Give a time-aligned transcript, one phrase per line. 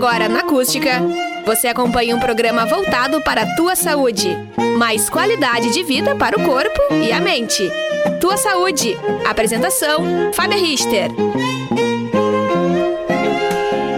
[0.00, 0.92] Agora na Acústica,
[1.44, 4.34] você acompanha um programa voltado para a tua saúde.
[4.78, 7.70] Mais qualidade de vida para o corpo e a mente.
[8.18, 8.96] Tua Saúde.
[9.28, 10.02] Apresentação:
[10.32, 11.10] Fábia Richter.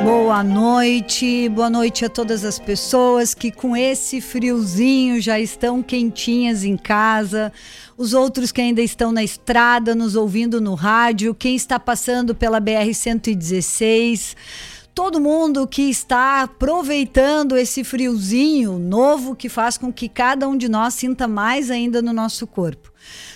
[0.03, 6.65] Boa noite, boa noite a todas as pessoas que com esse friozinho já estão quentinhas
[6.65, 7.53] em casa,
[7.97, 12.59] os outros que ainda estão na estrada, nos ouvindo no rádio, quem está passando pela
[12.59, 14.35] BR 116
[14.95, 20.69] todo mundo que está aproveitando esse friozinho novo que faz com que cada um de
[20.69, 22.92] nós sinta mais ainda no nosso corpo.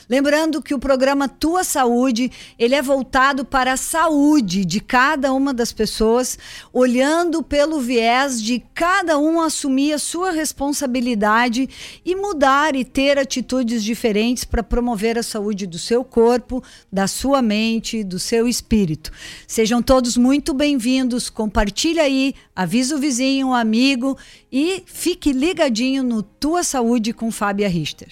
[0.09, 5.53] Lembrando que o programa Tua Saúde, ele é voltado para a saúde de cada uma
[5.53, 6.39] das pessoas,
[6.73, 11.69] olhando pelo viés de cada um assumir a sua responsabilidade
[12.05, 17.43] e mudar e ter atitudes diferentes para promover a saúde do seu corpo, da sua
[17.43, 19.11] mente, do seu espírito.
[19.47, 21.29] Sejam todos muito bem-vindos.
[21.29, 24.17] Compartilhe aí, avisa o vizinho, o amigo
[24.53, 28.09] e fique ligadinho no Tua Saúde com Fábia Richter.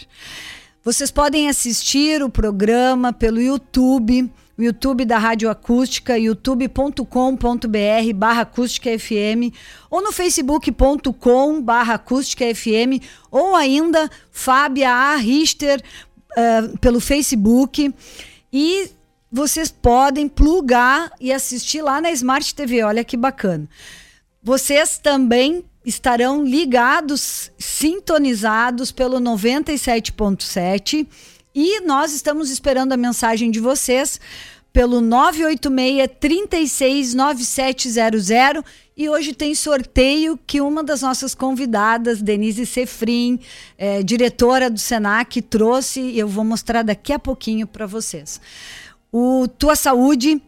[0.84, 8.90] Vocês podem assistir o programa pelo YouTube, o YouTube da Rádio Acústica, youtube.com.br barra acústica
[8.98, 9.48] FM,
[9.90, 15.16] ou no facebook.com barra acústica FM, ou ainda Fábia A.
[15.16, 15.82] Richter
[16.32, 17.90] uh, pelo Facebook.
[18.52, 18.90] E
[19.32, 22.82] vocês podem plugar e assistir lá na Smart TV.
[22.82, 23.66] Olha que bacana.
[24.42, 31.06] Vocês também estarão ligados, sintonizados pelo 97.7
[31.54, 34.20] e nós estamos esperando a mensagem de vocês
[34.72, 38.64] pelo 986 369700
[38.96, 43.38] e hoje tem sorteio que uma das nossas convidadas, Denise Sefrim,
[43.76, 48.40] é, diretora do Senac, trouxe eu vou mostrar daqui a pouquinho para vocês.
[49.12, 50.40] O Tua Saúde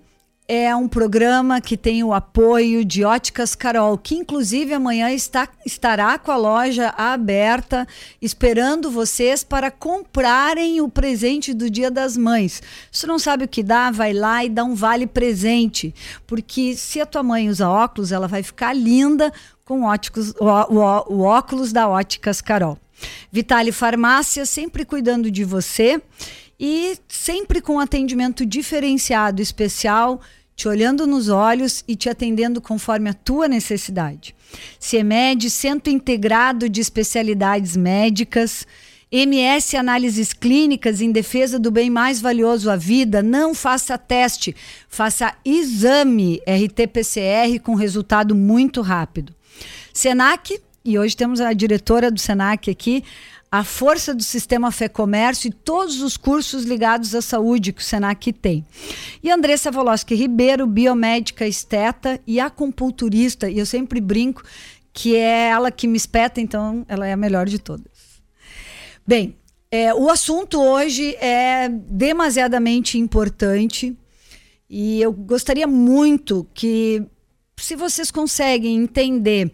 [0.49, 6.17] é um programa que tem o apoio de Óticas Carol, que inclusive amanhã está, estará
[6.19, 7.87] com a loja aberta,
[8.23, 12.63] esperando vocês para comprarem o presente do Dia das Mães.
[12.93, 15.93] Se não sabe o que dá, vai lá e dá um vale presente,
[16.27, 19.33] porque se a tua mãe usa óculos, ela vai ficar linda
[19.65, 22.79] com óticos, o, o, o óculos da Óticas Carol.
[23.31, 26.01] Vitale Farmácia, sempre cuidando de você
[26.59, 30.21] e sempre com atendimento diferenciado, especial,
[30.55, 34.35] te olhando nos olhos e te atendendo conforme a tua necessidade.
[34.81, 38.67] CIEMED, Centro Integrado de Especialidades Médicas,
[39.13, 43.23] MS Análises Clínicas em defesa do bem mais valioso, a vida.
[43.23, 44.57] Não faça teste,
[44.89, 49.35] faça exame RT-PCR com resultado muito rápido.
[49.93, 53.05] Senac, e hoje temos a diretora do Senac aqui,
[53.51, 57.85] a força do sistema Fé Comércio e todos os cursos ligados à saúde que o
[57.85, 58.67] Senac tem.
[59.23, 64.43] E Andressa Voloski Ribeiro, biomédica esteta e acupunturista, e eu sempre brinco
[64.93, 68.21] que é ela que me espeta, então ela é a melhor de todas.
[69.07, 69.37] Bem,
[69.71, 73.97] é, o assunto hoje é demasiadamente importante
[74.69, 77.03] e eu gostaria muito que,
[77.57, 79.53] se vocês conseguem entender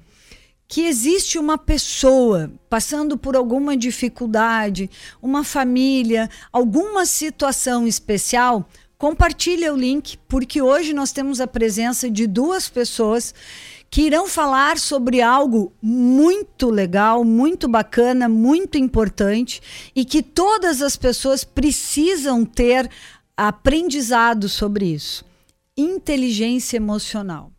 [0.73, 4.89] que existe uma pessoa passando por alguma dificuldade,
[5.21, 8.67] uma família, alguma situação especial,
[8.97, 13.35] compartilhe o link, porque hoje nós temos a presença de duas pessoas
[13.91, 19.61] que irão falar sobre algo muito legal, muito bacana, muito importante
[19.95, 22.91] e que todas as pessoas precisam ter
[23.37, 25.23] aprendizado sobre isso.
[25.77, 27.53] Inteligência emocional.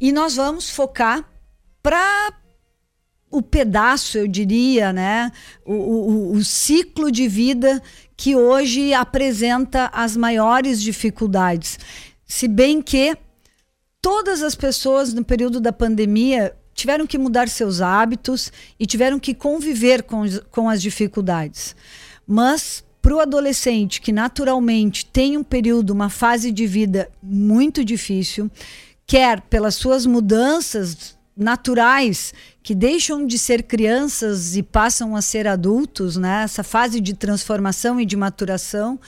[0.00, 1.31] E nós vamos focar
[1.82, 2.32] para
[3.30, 5.32] o pedaço, eu diria, né?
[5.64, 7.82] O, o, o, ciclo de vida
[8.16, 11.78] que hoje apresenta as maiores dificuldades.
[12.26, 13.16] Se bem que
[14.02, 19.34] todas as pessoas no período da pandemia tiveram que mudar seus hábitos e tiveram que
[19.34, 21.74] conviver com, com as dificuldades.
[22.26, 28.50] Mas para o adolescente que naturalmente tem um período, uma fase de vida muito difícil,
[29.06, 32.32] quer pelas suas mudanças naturais
[32.62, 36.42] que deixam de ser crianças e passam a ser adultos, né?
[36.44, 39.00] Essa fase de transformação e de maturação,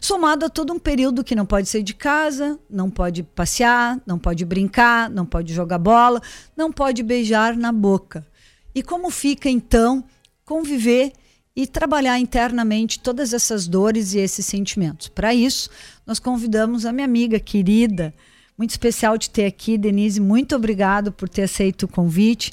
[0.00, 4.18] somado a todo um período que não pode sair de casa, não pode passear, não
[4.18, 6.22] pode brincar, não pode jogar bola,
[6.56, 8.26] não pode beijar na boca.
[8.74, 10.04] E como fica então
[10.44, 11.12] conviver
[11.54, 15.08] e trabalhar internamente todas essas dores e esses sentimentos?
[15.08, 15.68] Para isso,
[16.06, 18.14] nós convidamos a minha amiga querida,
[18.62, 20.20] muito especial de ter aqui, Denise.
[20.20, 22.52] Muito obrigado por ter aceito o convite.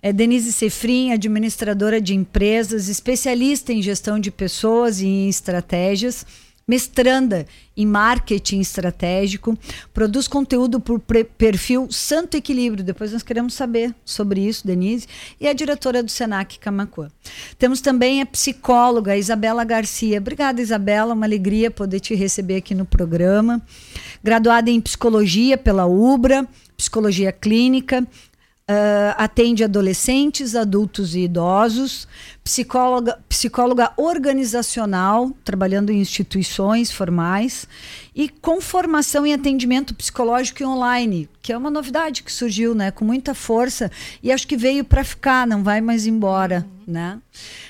[0.00, 6.24] É Denise Sefrim, administradora de empresas, especialista em gestão de pessoas e em estratégias,
[6.68, 9.56] mestranda em marketing estratégico,
[9.94, 12.84] produz conteúdo por perfil Santo Equilíbrio.
[12.84, 15.06] Depois nós queremos saber sobre isso, Denise,
[15.40, 17.08] e é diretora do Senac Camacuã.
[17.58, 20.18] Temos também a psicóloga Isabela Garcia.
[20.18, 23.62] Obrigada, Isabela, uma alegria poder te receber aqui no programa.
[24.22, 28.06] Graduada em psicologia pela UBRA, psicologia clínica,
[28.68, 32.06] Uh, atende adolescentes, adultos e idosos,
[32.44, 37.66] psicóloga, psicóloga organizacional, trabalhando em instituições formais,
[38.14, 42.90] e com formação em atendimento psicológico e online, que é uma novidade que surgiu né,
[42.90, 43.90] com muita força
[44.22, 46.66] e acho que veio para ficar, não vai mais embora.
[46.86, 46.92] Uhum.
[46.92, 47.18] Né?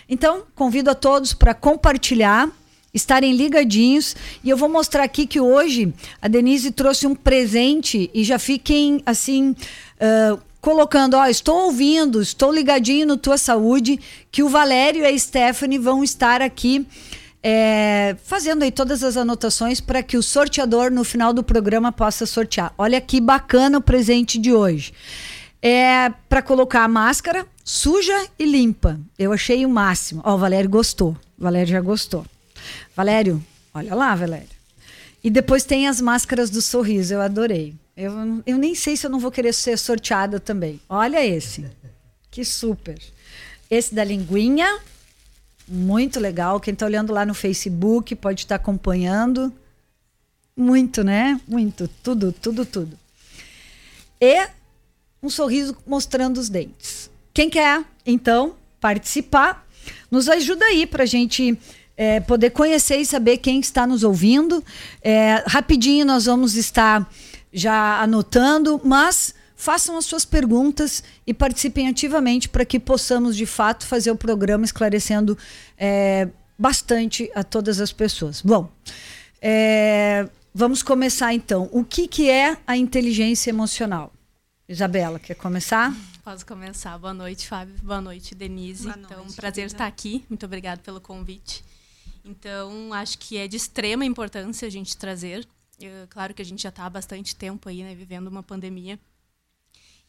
[0.09, 2.51] Então, convido a todos para compartilhar
[2.93, 4.17] estarem ligadinhos.
[4.43, 9.03] E eu vou mostrar aqui que hoje a Denise trouxe um presente e já fiquem
[9.07, 9.55] assim.
[10.01, 13.99] Uh, colocando, ó, estou ouvindo, estou ligadinho no Tua Saúde,
[14.31, 16.87] que o Valério e a Stephanie vão estar aqui
[17.43, 22.27] é, fazendo aí todas as anotações para que o sorteador no final do programa possa
[22.27, 22.73] sortear.
[22.77, 24.93] Olha que bacana o presente de hoje.
[25.61, 28.99] É para colocar a máscara suja e limpa.
[29.19, 30.21] Eu achei o máximo.
[30.25, 31.17] Ó, o Valério gostou.
[31.39, 32.25] O Valério já gostou.
[32.95, 33.43] Valério,
[33.75, 34.49] olha lá, Valério.
[35.23, 37.75] E depois tem as máscaras do sorriso, eu adorei.
[38.01, 38.13] Eu,
[38.47, 40.81] eu nem sei se eu não vou querer ser sorteada também.
[40.89, 41.69] Olha esse.
[42.31, 42.97] Que super.
[43.69, 44.79] Esse da linguinha.
[45.67, 46.61] Muito legal.
[46.61, 49.53] Quem está olhando lá no Facebook pode estar tá acompanhando.
[50.57, 51.41] Muito, né?
[51.49, 51.91] Muito.
[52.01, 52.97] Tudo, tudo, tudo.
[54.21, 54.47] E
[55.21, 57.11] um sorriso mostrando os dentes.
[57.35, 59.67] Quem quer, então, participar,
[60.09, 61.59] nos ajuda aí para a gente
[61.97, 64.65] é, poder conhecer e saber quem está nos ouvindo.
[65.03, 67.13] É, rapidinho nós vamos estar
[67.53, 73.87] já anotando, mas façam as suas perguntas e participem ativamente para que possamos, de fato,
[73.87, 75.37] fazer o programa esclarecendo
[75.77, 76.29] é,
[76.59, 78.41] bastante a todas as pessoas.
[78.41, 78.71] Bom,
[79.43, 81.69] é, vamos começar então.
[81.73, 84.13] O que, que é a inteligência emocional?
[84.69, 85.95] Isabela, quer começar?
[86.23, 86.99] Posso começar.
[86.99, 87.75] Boa noite, Fábio.
[87.83, 88.85] Boa noite, Denise.
[88.85, 90.25] Boa então, noite, prazer estar aqui.
[90.29, 91.65] Muito obrigada pelo convite.
[92.23, 95.49] Então, acho que é de extrema importância a gente trazer
[96.11, 98.99] claro que a gente já está há bastante tempo aí, né, vivendo uma pandemia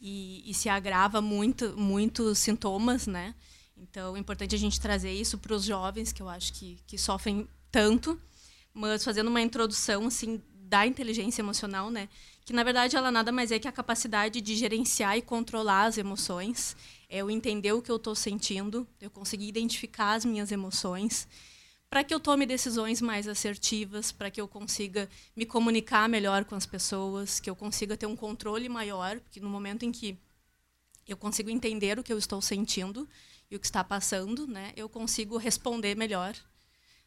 [0.01, 3.35] e, e, se agrava muito, muitos sintomas, né?
[3.75, 6.97] Então é importante a gente trazer isso para os jovens que eu acho que, que
[6.97, 8.19] sofrem tanto,
[8.73, 12.07] mas fazendo uma introdução assim da inteligência emocional, né?
[12.45, 15.97] Que na verdade ela nada mais é que a capacidade de gerenciar e controlar as
[15.97, 16.75] emoções,
[17.09, 21.27] é eu entender o que eu estou sentindo, eu conseguir identificar as minhas emoções
[21.89, 26.55] para que eu tome decisões mais assertivas, para que eu consiga me comunicar melhor com
[26.55, 30.17] as pessoas, que eu consiga ter um controle maior, porque no momento em que
[31.07, 33.07] eu consigo entender o que eu estou sentindo
[33.49, 36.35] e o que está passando, né, eu consigo responder melhor,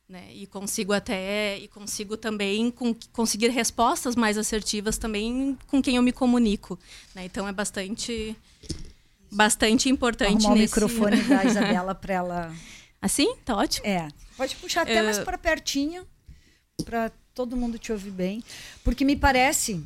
[0.08, 5.94] né, e consigo até e consigo também com, conseguir respostas mais assertivas também com quem
[5.96, 6.76] eu me comunico,
[7.14, 7.25] né?
[7.25, 8.37] Então é bastante
[9.31, 10.79] bastante importante Arrumar nesse...
[10.79, 12.55] o microfone da Isabela para ela
[13.03, 13.35] Assim?
[13.45, 13.87] Tá ótimo.
[13.87, 14.09] É.
[14.37, 16.07] Pode puxar até mais para pertinho,
[16.85, 18.43] para todo mundo te ouvir bem.
[18.85, 19.83] Porque me parece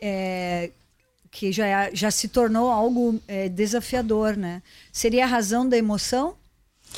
[0.00, 0.70] é,
[1.30, 4.62] que já, é, já se tornou algo é, desafiador, né?
[4.92, 6.34] Seria a razão da emoção?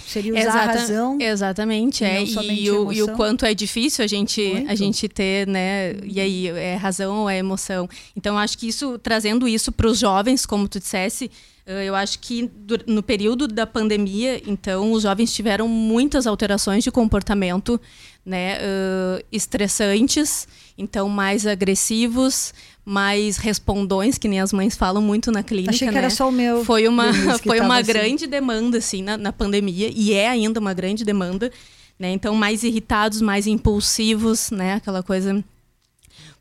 [0.06, 1.18] Seria usar Exata, a razão.
[1.20, 2.24] Exatamente, é.
[2.24, 5.94] E o, e o quanto é difícil a gente, a gente ter, né?
[6.04, 7.88] E aí, é razão ou é emoção?
[8.16, 11.28] Então, acho que isso, trazendo isso para os jovens, como tu dissesse, eh,
[11.64, 12.50] eu acho que
[12.86, 17.80] no período da pandemia, então, os jovens tiveram muitas alterações de comportamento,
[18.26, 22.52] né, uh, estressantes, então mais agressivos,
[22.84, 25.70] mais respondões, que nem as mães falam muito na clínica.
[25.70, 26.00] Achei que né?
[26.00, 26.64] era só o meu.
[26.64, 27.92] Foi uma, foi uma assim.
[27.92, 31.50] grande demanda, assim, na, na pandemia, e é ainda uma grande demanda.
[31.98, 32.10] Né?
[32.10, 34.74] Então, mais irritados, mais impulsivos, né?
[34.74, 35.44] Aquela coisa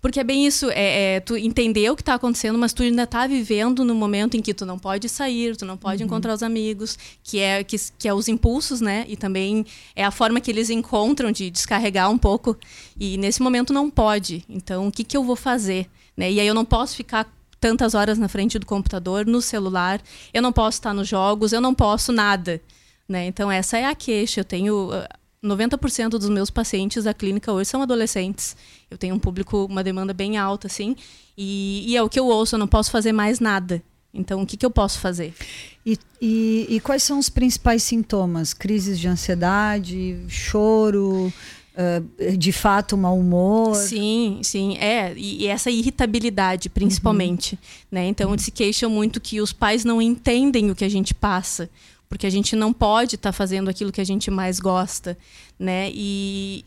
[0.01, 3.03] porque é bem isso, é, é tu entender o que está acontecendo, mas tu ainda
[3.03, 6.07] está vivendo no momento em que tu não pode sair, tu não pode uhum.
[6.07, 9.05] encontrar os amigos, que é, que, que é os impulsos, né?
[9.07, 9.63] E também
[9.95, 12.57] é a forma que eles encontram de descarregar um pouco.
[12.99, 14.43] E nesse momento não pode.
[14.49, 15.87] Então, o que, que eu vou fazer?
[16.17, 16.31] Né?
[16.31, 20.01] E aí eu não posso ficar tantas horas na frente do computador, no celular,
[20.33, 22.59] eu não posso estar nos jogos, eu não posso nada.
[23.07, 23.27] Né?
[23.27, 24.39] Então, essa é a queixa.
[24.39, 24.89] Eu tenho
[25.43, 28.55] 90% dos meus pacientes da clínica hoje são adolescentes.
[28.89, 30.95] Eu tenho um público, uma demanda bem alta, assim.
[31.37, 33.81] E, e é o que eu ouço, eu não posso fazer mais nada.
[34.13, 35.33] Então, o que, que eu posso fazer?
[35.85, 38.53] E, e, e quais são os principais sintomas?
[38.53, 41.33] Crises de ansiedade, choro,
[41.73, 43.75] uh, de fato, mau humor?
[43.75, 44.77] Sim, sim.
[44.77, 47.53] É, e, e essa irritabilidade, principalmente.
[47.53, 47.59] Uhum.
[47.93, 48.07] Né?
[48.07, 51.69] Então, eles se queixam muito que os pais não entendem o que a gente passa
[52.11, 55.17] porque a gente não pode estar tá fazendo aquilo que a gente mais gosta,
[55.57, 55.89] né?
[55.93, 56.65] E,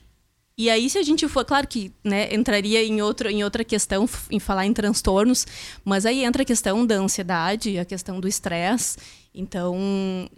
[0.56, 4.08] E aí, se a gente for, claro que né, entraria em, outro, em outra questão,
[4.30, 5.46] em falar em transtornos,
[5.84, 8.96] mas aí entra a questão da ansiedade, a questão do estresse.
[9.34, 9.76] Então,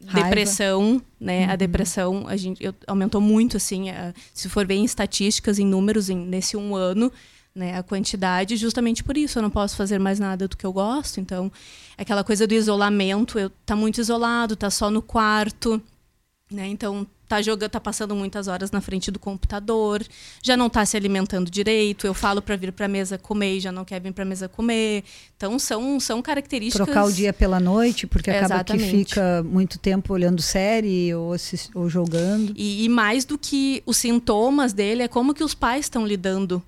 [0.07, 0.29] Raiva.
[0.29, 1.45] depressão, né?
[1.45, 1.53] Uhum.
[1.53, 5.67] A depressão a gente, eu, aumentou muito, assim, a, se for ver em estatísticas, em
[5.67, 7.13] números, em, nesse um ano,
[7.57, 7.79] né?
[7.79, 9.39] A quantidade, justamente por isso.
[9.39, 11.19] Eu não posso fazer mais nada do que eu gosto.
[11.19, 11.51] Então,
[11.97, 15.81] aquela coisa do isolamento, eu tá muito isolado, tá só no quarto,
[16.51, 16.67] né?
[16.69, 20.05] Então, tá jogando, tá passando muitas horas na frente do computador,
[20.43, 22.07] já não tá se alimentando direito.
[22.07, 25.03] Eu falo para vir para mesa comer e já não quer vir para mesa comer.
[25.37, 28.91] Então são são características trocar o dia pela noite, porque acaba Exatamente.
[28.91, 31.35] que fica muito tempo olhando série ou,
[31.75, 32.53] ou jogando.
[32.55, 36.63] E, e mais do que os sintomas dele é como que os pais estão lidando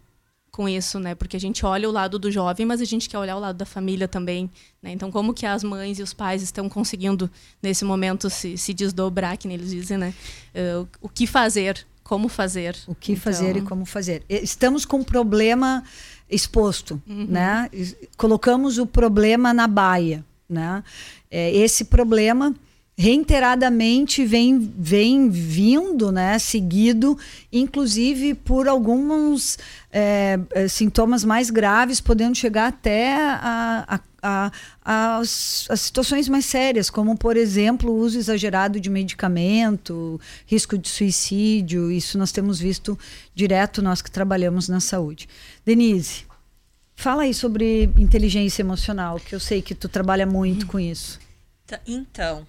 [0.58, 1.14] com isso, né?
[1.14, 3.56] Porque a gente olha o lado do jovem, mas a gente quer olhar o lado
[3.56, 4.50] da família também,
[4.82, 4.90] né?
[4.90, 7.30] Então, como que as mães e os pais estão conseguindo,
[7.62, 10.12] nesse momento, se, se desdobrar, que eles dizem, né?
[10.52, 12.76] Uh, o que fazer, como fazer.
[12.88, 13.22] O que então...
[13.22, 14.24] fazer e como fazer.
[14.28, 15.84] Estamos com um problema
[16.28, 17.26] exposto, uhum.
[17.28, 17.70] né?
[18.16, 20.82] Colocamos o problema na baia, né?
[21.30, 22.52] É, esse problema
[23.00, 27.16] reiteradamente vem, vem vindo, né, seguido,
[27.52, 29.56] inclusive por alguns
[29.92, 30.36] é,
[30.68, 34.50] sintomas mais graves, podendo chegar até a, a,
[34.84, 40.76] a, as, as, situações mais sérias, como, por exemplo, o uso exagerado de medicamento, risco
[40.76, 42.98] de suicídio, isso nós temos visto
[43.32, 45.28] direto, nós que trabalhamos na saúde.
[45.64, 46.24] Denise,
[46.96, 51.20] fala aí sobre inteligência emocional, que eu sei que tu trabalha muito com isso.
[51.86, 52.44] Então,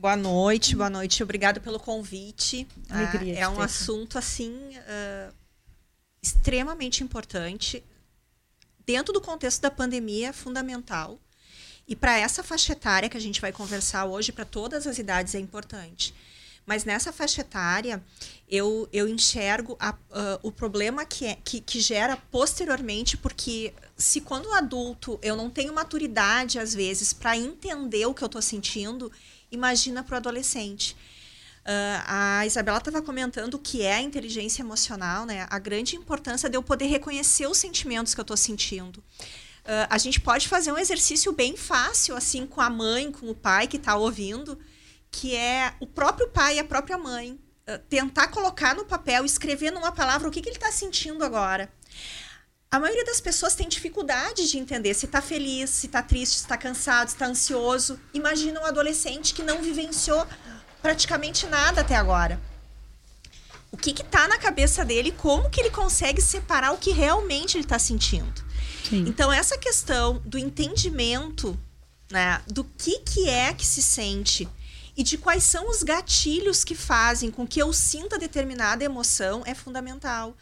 [0.00, 1.22] Boa noite, boa noite.
[1.22, 2.66] Obrigado pelo convite.
[2.88, 5.34] Alegria ah, é um assunto assim uh,
[6.22, 7.84] extremamente importante
[8.86, 11.20] dentro do contexto da pandemia, é fundamental.
[11.86, 15.34] E para essa faixa etária que a gente vai conversar hoje, para todas as idades
[15.34, 16.14] é importante.
[16.64, 18.02] Mas nessa faixa etária,
[18.48, 24.22] eu, eu enxergo a, uh, o problema que, é, que, que gera posteriormente, porque se
[24.22, 29.12] quando adulto eu não tenho maturidade, às vezes, para entender o que eu estou sentindo,
[29.50, 30.96] imagina para o adolescente.
[31.60, 35.46] Uh, a Isabela estava comentando o que é a inteligência emocional, né?
[35.50, 38.96] A grande importância de eu poder reconhecer os sentimentos que eu estou sentindo.
[38.98, 43.34] Uh, a gente pode fazer um exercício bem fácil, assim, com a mãe, com o
[43.34, 44.58] pai que está ouvindo,
[45.10, 47.38] que é o próprio pai e a própria mãe
[47.68, 51.70] uh, tentar colocar no papel, escrever numa palavra o que, que ele está sentindo agora.
[52.72, 56.42] A maioria das pessoas tem dificuldade de entender se está feliz, se está triste, se
[56.42, 57.98] está cansado, se está ansioso.
[58.14, 60.24] Imagina um adolescente que não vivenciou
[60.80, 62.40] praticamente nada até agora.
[63.72, 65.10] O que está na cabeça dele?
[65.10, 68.40] Como que ele consegue separar o que realmente ele está sentindo?
[68.88, 69.04] Sim.
[69.08, 71.58] Então essa questão do entendimento,
[72.08, 74.48] né, do que que é que se sente
[74.96, 79.56] e de quais são os gatilhos que fazem com que eu sinta determinada emoção é
[79.56, 80.36] fundamental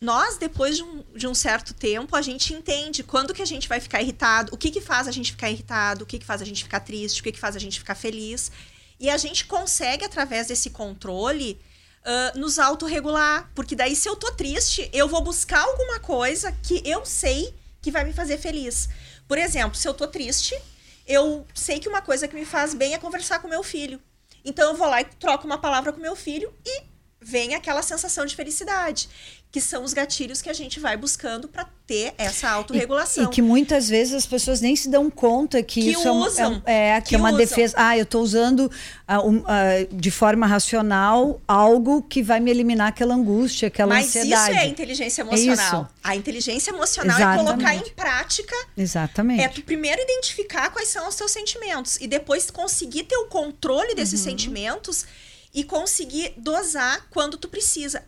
[0.00, 3.68] nós, depois de um, de um, certo tempo, a gente entende quando que a gente
[3.68, 6.40] vai ficar irritado, o que que faz a gente ficar irritado, o que que faz
[6.40, 8.50] a gente ficar triste, o que que faz a gente ficar feliz.
[8.98, 11.60] E a gente consegue, através desse controle,
[12.00, 13.50] uh, nos autorregular.
[13.54, 17.90] Porque daí, se eu tô triste, eu vou buscar alguma coisa que eu sei que
[17.90, 18.88] vai me fazer feliz.
[19.28, 20.58] Por exemplo, se eu tô triste,
[21.06, 24.00] eu sei que uma coisa que me faz bem é conversar com meu filho.
[24.44, 26.89] Então eu vou lá e troco uma palavra com meu filho e
[27.20, 29.08] vem aquela sensação de felicidade
[29.52, 33.24] que são os gatilhos que a gente vai buscando para ter essa autorregulação.
[33.24, 36.10] E, e, que muitas vezes as pessoas nem se dão conta que, que isso é
[36.12, 37.38] usam, é, é, que, que é uma usam.
[37.38, 37.74] defesa.
[37.76, 39.44] Ah, eu estou usando uh, um, uh,
[39.92, 44.30] de forma racional algo que vai me eliminar aquela angústia, aquela Mas ansiedade.
[44.30, 45.90] Mas isso é inteligência emocional.
[46.04, 47.40] É a inteligência emocional Exatamente.
[47.40, 48.56] é colocar em prática.
[48.76, 49.42] Exatamente.
[49.42, 53.96] É tu primeiro identificar quais são os teus sentimentos e depois conseguir ter o controle
[53.96, 54.30] desses uhum.
[54.30, 55.06] sentimentos
[55.52, 58.04] e conseguir dosar quando tu precisa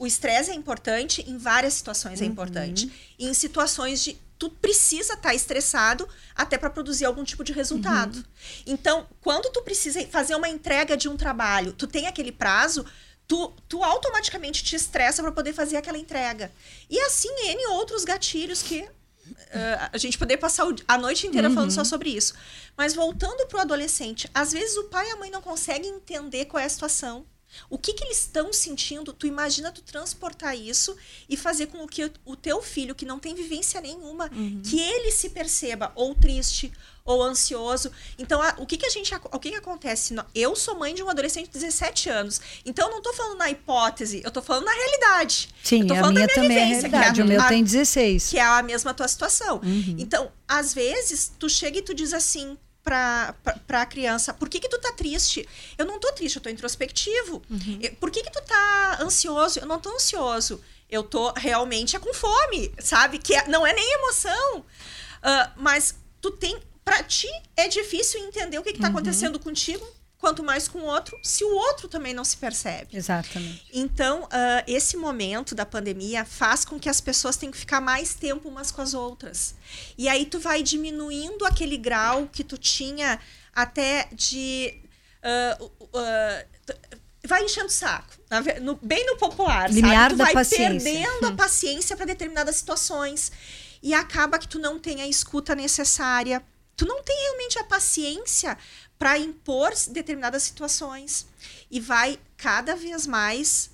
[0.00, 2.30] o estresse é importante, em várias situações é uhum.
[2.30, 2.90] importante.
[3.18, 7.52] E em situações de tu precisa estar tá estressado até para produzir algum tipo de
[7.52, 8.16] resultado.
[8.16, 8.24] Uhum.
[8.66, 12.86] Então, quando tu precisa fazer uma entrega de um trabalho, tu tem aquele prazo,
[13.28, 16.50] tu, tu automaticamente te estressa para poder fazer aquela entrega.
[16.88, 18.88] E assim, N outros gatilhos que
[19.30, 21.54] uh, a gente poder passar a noite inteira uhum.
[21.54, 22.34] falando só sobre isso.
[22.76, 26.46] Mas voltando para o adolescente, às vezes o pai e a mãe não conseguem entender
[26.46, 27.26] qual é a situação.
[27.68, 29.12] O que, que eles estão sentindo?
[29.12, 30.96] Tu imagina tu transportar isso
[31.28, 34.62] e fazer com que o teu filho, que não tem vivência nenhuma, uhum.
[34.64, 36.72] que ele se perceba ou triste
[37.04, 37.90] ou ansioso.
[38.18, 39.12] Então, a, o que, que a gente.
[39.14, 40.14] O que, que acontece?
[40.34, 42.40] Eu sou mãe de um adolescente de 17 anos.
[42.64, 45.48] Então, eu não estou falando na hipótese, eu estou falando na realidade.
[45.62, 47.20] Sim, eu a minha, minha também é vivência, é realidade.
[47.20, 48.30] É a, o meu a, tem 16.
[48.30, 49.60] Que é a mesma tua situação.
[49.62, 49.96] Uhum.
[49.98, 53.34] Então, às vezes, tu chega e tu diz assim para
[53.68, 55.48] a criança, por que que tu tá triste?
[55.76, 57.42] Eu não tô triste, eu tô introspectivo.
[57.50, 57.80] Uhum.
[57.98, 59.58] Por que que tu tá ansioso?
[59.60, 60.60] Eu não tô ansioso.
[60.88, 63.18] Eu tô realmente é com fome, sabe?
[63.18, 64.58] Que é, não é nem emoção.
[64.58, 68.94] Uh, mas tu tem, para ti é difícil entender o que que tá uhum.
[68.94, 69.86] acontecendo contigo
[70.20, 72.94] quanto mais com o outro, se o outro também não se percebe.
[72.94, 73.66] Exatamente.
[73.72, 74.28] Então, uh,
[74.66, 78.70] esse momento da pandemia faz com que as pessoas tenham que ficar mais tempo umas
[78.70, 79.54] com as outras.
[79.96, 83.18] E aí tu vai diminuindo aquele grau que tu tinha
[83.54, 84.78] até de.
[85.24, 86.76] Uh, uh,
[87.26, 88.12] vai enchendo o saco.
[88.60, 90.14] No, bem no popular, Limiar sabe?
[90.14, 90.92] Tu da vai paciência.
[90.92, 91.36] perdendo a hum.
[91.36, 93.32] paciência para determinadas situações.
[93.82, 96.42] E acaba que tu não tem a escuta necessária.
[96.76, 98.56] Tu não tem realmente a paciência
[99.00, 101.26] para impor determinadas situações
[101.70, 103.70] e vai cada vez mais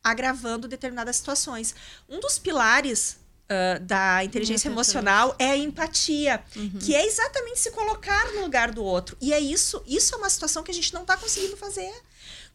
[0.00, 1.74] agravando determinadas situações.
[2.08, 3.16] Um dos pilares
[3.50, 6.78] uh, da inteligência emocional é a empatia, uhum.
[6.78, 9.16] que é exatamente se colocar no lugar do outro.
[9.20, 11.92] E é isso, isso é uma situação que a gente não está conseguindo fazer.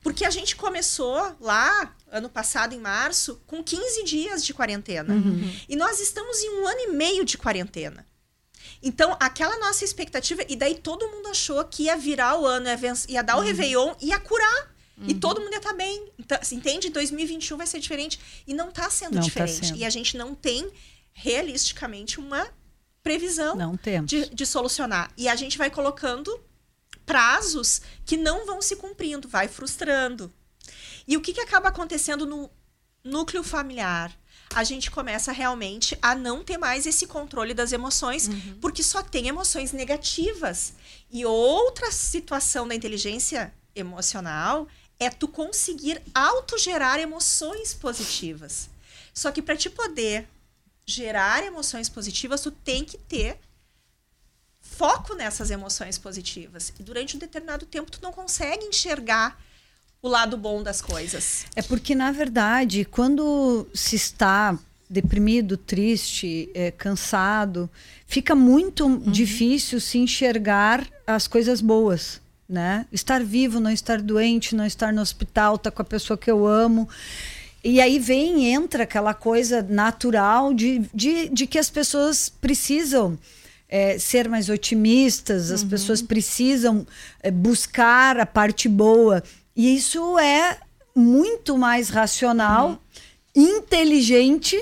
[0.01, 5.13] Porque a gente começou lá, ano passado, em março, com 15 dias de quarentena.
[5.13, 5.53] Uhum.
[5.67, 8.05] E nós estamos em um ano e meio de quarentena.
[8.81, 12.93] Então, aquela nossa expectativa, e daí todo mundo achou que ia virar o ano, ia,
[13.09, 13.45] ia dar o uhum.
[13.45, 14.75] Réveillon, ia curar.
[14.97, 15.05] Uhum.
[15.07, 16.11] E todo mundo ia estar tá bem.
[16.17, 16.89] Então, entende?
[16.89, 18.19] 2021 vai ser diferente.
[18.47, 19.59] E não está sendo não tá diferente.
[19.59, 19.77] Tá sendo.
[19.77, 20.69] E a gente não tem,
[21.13, 22.47] realisticamente, uma
[23.03, 23.57] previsão
[24.05, 25.11] de, de solucionar.
[25.17, 26.39] E a gente vai colocando
[27.05, 30.31] prazos que não vão se cumprindo, vai frustrando.
[31.07, 32.49] E o que, que acaba acontecendo no
[33.03, 34.15] núcleo familiar?
[34.53, 38.57] A gente começa realmente a não ter mais esse controle das emoções, uhum.
[38.59, 40.73] porque só tem emoções negativas.
[41.11, 44.67] E outra situação da inteligência emocional
[44.99, 48.69] é tu conseguir autogerar emoções positivas.
[49.13, 50.27] Só que para te poder
[50.85, 53.39] gerar emoções positivas, tu tem que ter
[54.59, 56.73] foco nessas emoções positivas.
[56.79, 59.39] E durante um determinado tempo tu não consegue enxergar
[60.01, 61.45] o lado bom das coisas.
[61.55, 64.57] É porque, na verdade, quando se está
[64.89, 67.69] deprimido, triste, é, cansado,
[68.07, 68.99] fica muito uhum.
[68.99, 72.19] difícil se enxergar as coisas boas.
[72.47, 72.87] Né?
[72.91, 76.31] Estar vivo, não estar doente, não estar no hospital, estar tá com a pessoa que
[76.31, 76.89] eu amo.
[77.63, 83.19] E aí vem, entra aquela coisa natural de, de, de que as pessoas precisam
[83.69, 85.69] é, ser mais otimistas, as uhum.
[85.69, 86.87] pessoas precisam
[87.21, 89.21] é, buscar a parte boa.
[89.59, 90.57] E isso é
[90.95, 92.81] muito mais racional,
[93.35, 93.57] uhum.
[93.57, 94.57] inteligente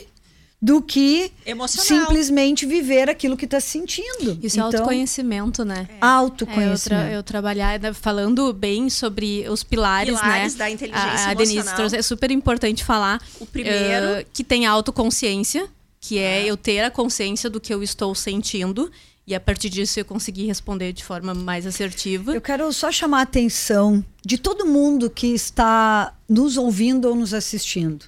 [0.59, 1.85] do que Emocional.
[1.85, 4.39] simplesmente viver aquilo que está sentindo.
[4.41, 5.87] Isso é então, é autoconhecimento, né?
[5.87, 5.97] É.
[6.01, 6.99] Autoconhecimento.
[6.99, 10.57] É, eu, tra eu, trabalhar né, falando bem sobre os pilares, pilares né?
[10.57, 13.21] da inteligência a, a Denise trouxe, é super importante falar.
[13.39, 15.69] O primeiro uh, que tem autoconsciência,
[16.01, 18.91] que é, é eu ter a consciência do que eu estou sentindo
[19.27, 22.33] e a partir disso eu consegui responder de forma mais assertiva.
[22.33, 27.33] Eu quero só chamar a atenção de todo mundo que está nos ouvindo ou nos
[27.33, 28.05] assistindo.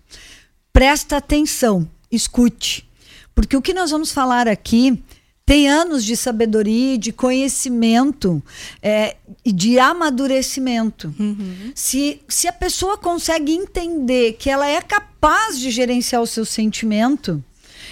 [0.72, 2.90] Presta atenção, escute.
[3.36, 5.04] Porque o que nós vamos falar aqui
[5.46, 8.42] tem anos de sabedoria, de conhecimento
[8.82, 11.14] é, e de amadurecimento.
[11.20, 11.72] Uhum.
[11.76, 17.44] Se, se a pessoa consegue entender que ela é capaz de gerenciar o seu sentimento,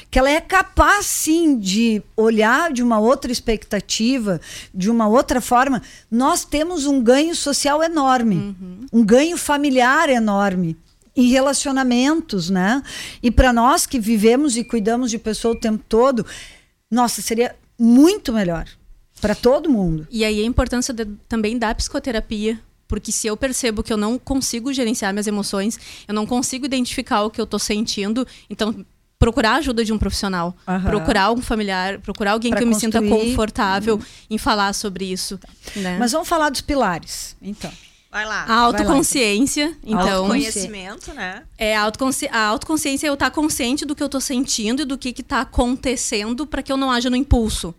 [0.09, 4.39] que ela é capaz sim de olhar de uma outra expectativa,
[4.73, 8.85] de uma outra forma, nós temos um ganho social enorme, uhum.
[8.93, 10.77] um ganho familiar enorme
[11.15, 12.81] em relacionamentos, né?
[13.23, 16.25] E para nós que vivemos e cuidamos de pessoa o tempo todo,
[16.89, 18.67] nossa, seria muito melhor
[19.19, 20.07] para todo mundo.
[20.11, 24.17] E aí a importância de, também da psicoterapia, porque se eu percebo que eu não
[24.17, 28.85] consigo gerenciar minhas emoções, eu não consigo identificar o que eu estou sentindo, então
[29.19, 30.81] procurar a ajuda de um profissional, uhum.
[30.81, 34.01] procurar um familiar, procurar alguém pra que eu me sinta confortável uhum.
[34.29, 35.39] em falar sobre isso.
[35.75, 35.97] Né?
[35.99, 37.71] Mas vamos falar dos pilares, então.
[38.09, 38.45] Vai lá.
[38.47, 40.01] A autoconsciência, Vai lá, então.
[40.01, 40.17] então.
[40.17, 41.43] Autoconhecimento, né?
[41.57, 44.85] É, a, autoconsci a autoconsciência é eu estar consciente do que eu estou sentindo e
[44.85, 47.75] do que está acontecendo para que eu não haja no impulso.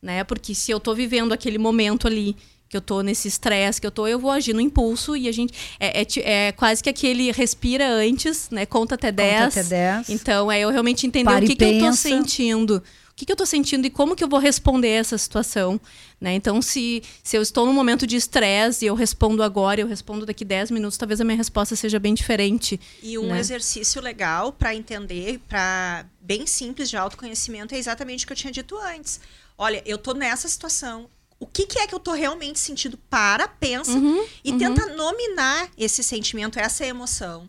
[0.00, 0.24] Né?
[0.24, 2.36] Porque se eu estou vivendo aquele momento ali
[2.68, 5.32] que eu tô nesse estresse, que eu tô, eu vou agir no impulso e a
[5.32, 5.52] gente.
[5.78, 8.66] É, é, é, quase que aquele respira antes, né?
[8.66, 9.44] Conta até 10.
[9.44, 10.10] Conta até 10.
[10.10, 12.82] Então, é eu realmente entender Pare o que, que eu tô sentindo.
[13.10, 15.80] O que, que eu tô sentindo e como que eu vou responder essa situação.
[16.20, 16.34] Né?
[16.34, 20.26] Então, se, se eu estou num momento de estresse e eu respondo agora, eu respondo
[20.26, 22.78] daqui 10 minutos, talvez a minha resposta seja bem diferente.
[23.02, 23.38] E um né?
[23.38, 28.52] exercício legal para entender, para bem simples de autoconhecimento, é exatamente o que eu tinha
[28.52, 29.18] dito antes.
[29.56, 32.98] Olha, eu tô nessa situação, o que, que, é que eu tô realmente sentindo?
[33.10, 34.58] Para, pensa uhum, e uhum.
[34.58, 37.48] tenta nominar esse sentimento, essa emoção.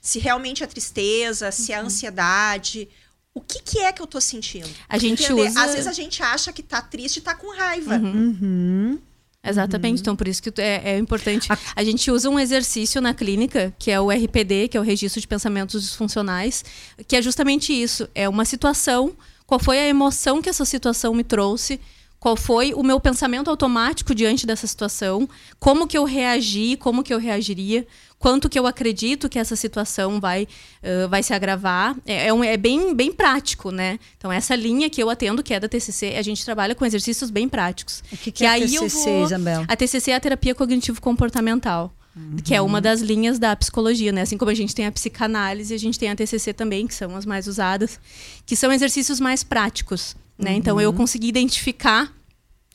[0.00, 1.86] Se realmente é tristeza, se é uhum.
[1.86, 2.88] ansiedade,
[3.34, 4.68] o que, que é que eu tô sentindo.
[4.88, 5.48] A gente Entender?
[5.48, 5.64] usa...
[5.64, 7.96] Às vezes a gente acha que tá triste e tá com raiva.
[7.96, 8.36] Uhum.
[8.40, 8.98] Uhum.
[9.42, 10.00] Exatamente, uhum.
[10.00, 11.52] então por isso que é, é importante.
[11.52, 11.58] A...
[11.76, 11.84] a...
[11.84, 15.26] gente usa um exercício na clínica, que é o RPD, que é o Registro de
[15.26, 16.64] Pensamentos Disfuncionais,
[17.06, 18.08] que é justamente isso.
[18.14, 19.12] É uma situação,
[19.46, 21.80] qual foi a emoção que essa situação me trouxe,
[22.24, 25.28] qual foi o meu pensamento automático diante dessa situação,
[25.60, 27.86] como que eu reagi, como que eu reagiria,
[28.18, 30.48] quanto que eu acredito que essa situação vai,
[30.82, 31.94] uh, vai se agravar.
[32.06, 33.98] É, é, um, é, bem, bem prático, né?
[34.16, 37.28] Então, essa linha que eu atendo, que é da TCC, a gente trabalha com exercícios
[37.28, 38.02] bem práticos.
[38.10, 39.24] O que, que, que é a TCC, vou...
[39.24, 39.64] Isabel?
[39.68, 41.94] A TCC é a terapia cognitivo-comportamental.
[42.16, 42.36] Uhum.
[42.42, 44.22] Que é uma das linhas da psicologia, né?
[44.22, 47.14] Assim como a gente tem a psicanálise, a gente tem a TCC também, que são
[47.16, 48.00] as mais usadas,
[48.46, 50.50] que são exercícios mais práticos, né?
[50.50, 50.56] Uhum.
[50.56, 52.12] Então eu consegui identificar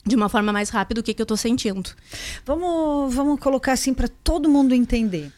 [0.04, 1.90] de uma forma mais rápida o que, que eu estou sentindo.
[2.44, 5.32] Vamos, vamos colocar assim para todo mundo entender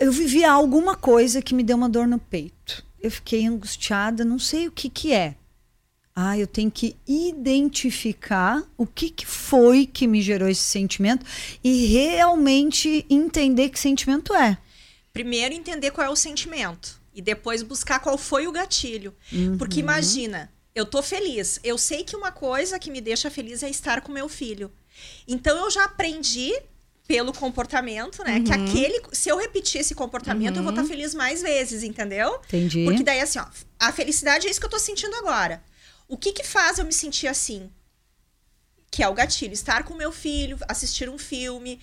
[0.00, 2.84] eu vivi alguma coisa que me deu uma dor no peito.
[3.00, 5.34] Eu fiquei angustiada, não sei o que que é.
[6.14, 11.26] Ah, eu tenho que identificar o que, que foi que me gerou esse sentimento
[11.62, 14.56] e realmente entender que sentimento é.
[15.12, 19.14] Primeiro entender qual é o sentimento e depois buscar qual foi o gatilho.
[19.30, 19.58] Uhum.
[19.58, 21.58] Porque imagina, eu tô feliz.
[21.64, 24.70] Eu sei que uma coisa que me deixa feliz é estar com meu filho.
[25.26, 26.52] Então eu já aprendi
[27.08, 28.36] pelo comportamento, né?
[28.36, 28.44] Uhum.
[28.44, 29.02] Que aquele.
[29.10, 30.58] Se eu repetir esse comportamento, uhum.
[30.58, 32.38] eu vou estar tá feliz mais vezes, entendeu?
[32.46, 32.84] Entendi.
[32.84, 33.46] Porque daí, assim, ó,
[33.80, 35.62] a felicidade é isso que eu tô sentindo agora.
[36.06, 37.70] O que que faz eu me sentir assim?
[38.90, 39.54] Que é o gatilho.
[39.54, 41.80] Estar com meu filho, assistir um filme,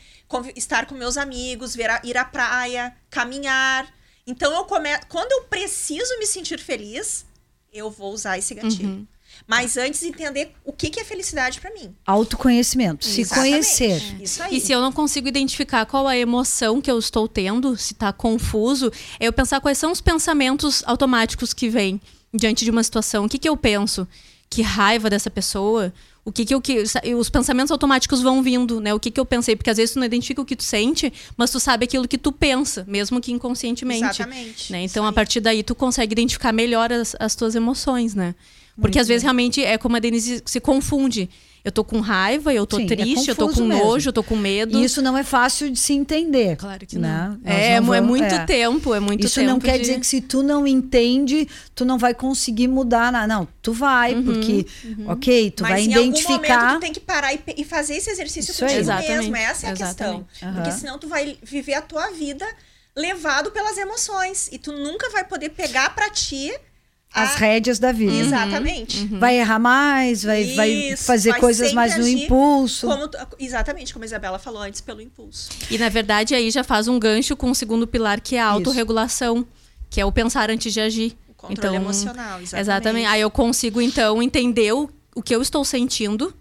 [0.55, 3.91] estar com meus amigos, a, ir à praia, caminhar.
[4.27, 4.89] Então eu come...
[5.09, 7.25] quando eu preciso me sentir feliz,
[7.73, 8.89] eu vou usar esse gatilho.
[8.89, 9.07] Uhum.
[9.47, 11.93] Mas antes entender o que, que é felicidade para mim.
[12.05, 14.01] Autoconhecimento, se conhecer.
[14.21, 14.57] Isso aí.
[14.57, 18.13] E se eu não consigo identificar qual a emoção que eu estou tendo, se está
[18.13, 21.99] confuso, é eu pensar quais são os pensamentos automáticos que vêm
[22.33, 23.25] diante de uma situação.
[23.25, 24.07] O que, que eu penso?
[24.49, 25.91] Que raiva dessa pessoa?
[26.25, 26.83] O que que eu que
[27.17, 28.93] os pensamentos automáticos vão vindo, né?
[28.93, 31.11] O que que eu pensei, porque às vezes tu não identifica o que tu sente,
[31.35, 34.05] mas tu sabe aquilo que tu pensa, mesmo que inconscientemente.
[34.05, 34.71] Exatamente.
[34.71, 34.83] Né?
[34.83, 38.35] Então a partir daí tu consegue identificar melhor as, as tuas emoções, né?
[38.75, 41.29] Porque Muito às vezes realmente é como a Denise se confunde.
[41.63, 43.85] Eu tô com raiva, eu tô Sim, é triste, é eu tô com mesmo.
[43.85, 44.77] nojo, eu tô com medo.
[44.77, 46.57] E isso não é fácil de se entender.
[46.57, 47.37] Claro que né?
[47.41, 47.49] não.
[47.49, 48.45] É, não é vamos, é muito é.
[48.45, 49.45] tempo, é muito isso tempo.
[49.45, 49.79] Isso não quer de...
[49.79, 53.27] dizer que se tu não entende, tu não vai conseguir mudar nada.
[53.27, 55.09] Não, tu vai, uhum, porque, uhum.
[55.09, 56.37] ok, tu Mas vai identificar.
[56.37, 58.81] Mas em algum momento tu tem que parar e, e fazer esse exercício isso contigo
[58.81, 59.15] Exatamente.
[59.15, 59.35] mesmo.
[59.37, 60.25] Essa é a Exatamente.
[60.25, 60.49] questão.
[60.49, 60.55] Uhum.
[60.55, 62.45] Porque senão tu vai viver a tua vida
[62.93, 64.49] levado pelas emoções.
[64.51, 66.53] E tu nunca vai poder pegar para ti
[67.13, 68.13] as rédeas da vida.
[68.13, 69.01] Exatamente.
[69.01, 69.19] Uhum.
[69.19, 72.87] Vai errar mais, vai, Isso, vai fazer vai coisas mais no impulso.
[72.87, 75.49] Como, exatamente, como a Isabela falou antes, pelo impulso.
[75.69, 78.47] E na verdade aí já faz um gancho com o segundo pilar, que é a
[78.47, 79.45] autorregulação,
[79.89, 81.15] que é o pensar antes de agir.
[81.29, 82.61] O controle então, emocional, exatamente.
[82.61, 83.05] Exatamente.
[83.07, 86.33] Aí eu consigo então entender o, o que eu estou sentindo,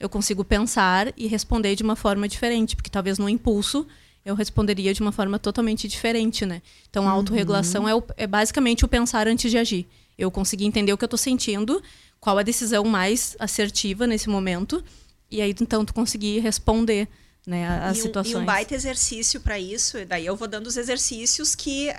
[0.00, 3.86] eu consigo pensar e responder de uma forma diferente, porque talvez no impulso
[4.24, 6.60] eu responderia de uma forma totalmente diferente, né?
[6.90, 7.18] Então a uhum.
[7.18, 9.86] autorregulação é, o, é basicamente o pensar antes de agir.
[10.18, 11.82] Eu consegui entender o que eu estou sentindo,
[12.18, 14.82] qual a decisão mais assertiva nesse momento,
[15.30, 17.08] e aí então tu conseguir responder
[17.46, 18.34] né, as e um, situações.
[18.34, 21.94] E um baita exercício para isso, e daí eu vou dando os exercícios que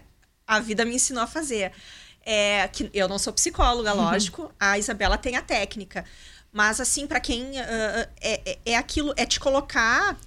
[0.45, 1.71] a vida me ensinou a fazer.
[2.29, 4.01] É, que eu não sou psicóloga, uhum.
[4.01, 4.49] lógico, uhum.
[4.59, 6.03] a Isabela tem a técnica.
[6.51, 7.43] Mas, assim, para quem.
[7.43, 10.17] Uh, é, é aquilo, é te colocar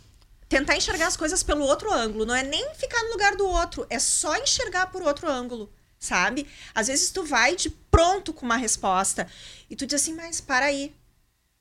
[0.49, 2.27] tentar enxergar as coisas pelo outro ângulo.
[2.27, 5.71] Não é nem ficar no lugar do outro, é só enxergar por outro ângulo
[6.01, 6.49] sabe?
[6.75, 9.31] Às vezes tu vai de pronto com uma resposta
[9.69, 10.97] e tu diz assim, mas para aí.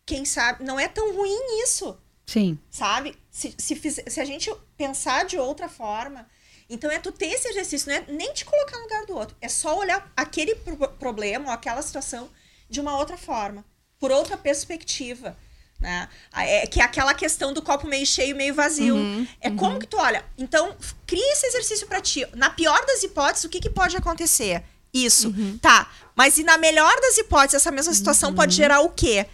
[0.05, 1.95] Quem sabe, não é tão ruim isso.
[2.25, 2.57] Sim.
[2.71, 3.15] Sabe?
[3.29, 6.27] Se, se, se a gente pensar de outra forma.
[6.67, 9.37] Então é tu ter esse exercício, não é nem te colocar no lugar do outro.
[9.41, 12.29] É só olhar aquele pro problema ou aquela situação
[12.69, 13.65] de uma outra forma,
[13.99, 15.37] por outra perspectiva.
[15.79, 16.09] Né?
[16.33, 18.95] É, que é aquela questão do copo meio cheio, meio vazio.
[18.95, 19.55] Uhum, é uhum.
[19.55, 20.25] como que tu olha.
[20.37, 20.75] Então,
[21.07, 22.27] cria esse exercício para ti.
[22.35, 24.63] Na pior das hipóteses, o que, que pode acontecer?
[24.93, 25.29] Isso.
[25.29, 25.57] Uhum.
[25.61, 25.89] Tá.
[26.15, 28.57] Mas e na melhor das hipóteses, essa mesma situação pode uhum.
[28.57, 29.25] gerar o quê?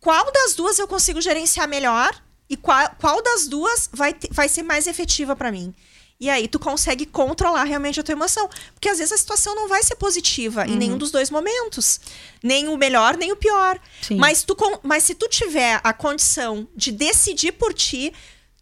[0.00, 2.14] Qual das duas eu consigo gerenciar melhor?
[2.48, 5.74] E qual, qual das duas vai, vai ser mais efetiva para mim?
[6.20, 8.48] E aí tu consegue controlar realmente a tua emoção.
[8.74, 10.72] Porque às vezes a situação não vai ser positiva uhum.
[10.72, 12.00] em nenhum dos dois momentos.
[12.42, 13.78] Nem o melhor, nem o pior.
[14.16, 18.12] Mas, tu, mas se tu tiver a condição de decidir por ti,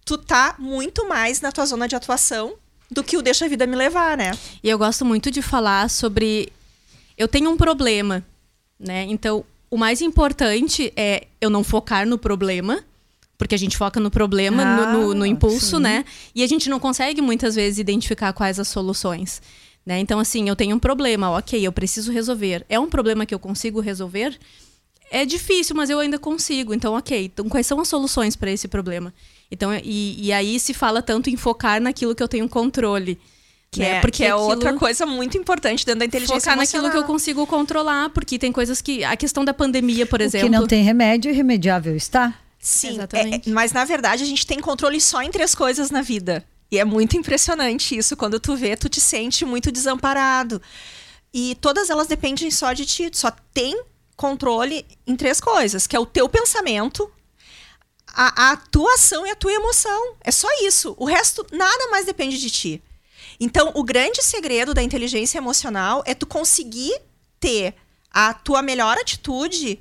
[0.05, 2.57] tu tá muito mais na tua zona de atuação
[2.91, 4.33] do que o deixa a vida me levar, né?
[4.63, 6.53] E eu gosto muito de falar sobre.
[7.17, 8.25] Eu tenho um problema,
[8.79, 9.05] né?
[9.09, 12.85] Então, o mais importante é eu não focar no problema
[13.39, 15.83] porque a gente foca no problema, ah, no, no, no, ah, impulso, sim.
[15.83, 16.05] né?
[16.35, 19.43] E a gente não consegue muitas vezes identificar quais as soluções.
[19.85, 20.01] Né?
[20.01, 22.67] Então, assim, eu tenho um problema, ok, eu preciso resolver.
[22.69, 24.37] É um problema que eu consigo resolver?
[25.11, 26.75] É difícil, mas eu ainda consigo.
[26.75, 29.15] Então, ok, então quais são as soluções para esse problema?
[29.51, 33.17] Então, e, e, aí se fala tanto em focar naquilo que eu tenho controle.
[33.71, 33.99] Que né?
[33.99, 36.87] é, porque é outra coisa muito importante dentro da inteligência focar emocional.
[36.87, 39.05] naquilo que eu consigo controlar, porque tem coisas que.
[39.05, 40.49] A questão da pandemia, por o exemplo.
[40.49, 42.35] Que não tem remédio, irremediável está.
[42.67, 46.45] Sim, é, mas na verdade a gente tem controle só em três coisas na vida.
[46.69, 48.17] E é muito impressionante isso.
[48.17, 50.61] Quando tu vê, tu te sente muito desamparado.
[51.33, 53.09] E todas elas dependem só de ti.
[53.09, 53.81] Tu só tem
[54.17, 57.09] controle em três coisas, que é o teu pensamento,
[58.09, 60.17] a, a tua ação e a tua emoção.
[60.25, 60.97] É só isso.
[60.99, 62.83] O resto, nada mais depende de ti.
[63.39, 67.01] Então, o grande segredo da inteligência emocional é tu conseguir
[67.39, 67.77] ter
[68.11, 69.79] a tua melhor atitude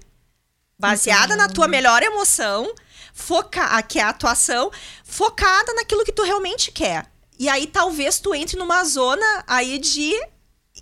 [0.77, 2.73] baseada na tua melhor emoção
[3.15, 4.69] foca que é a atuação,
[5.05, 7.09] focada naquilo que tu realmente quer.
[7.39, 10.13] E aí talvez tu entre numa zona aí de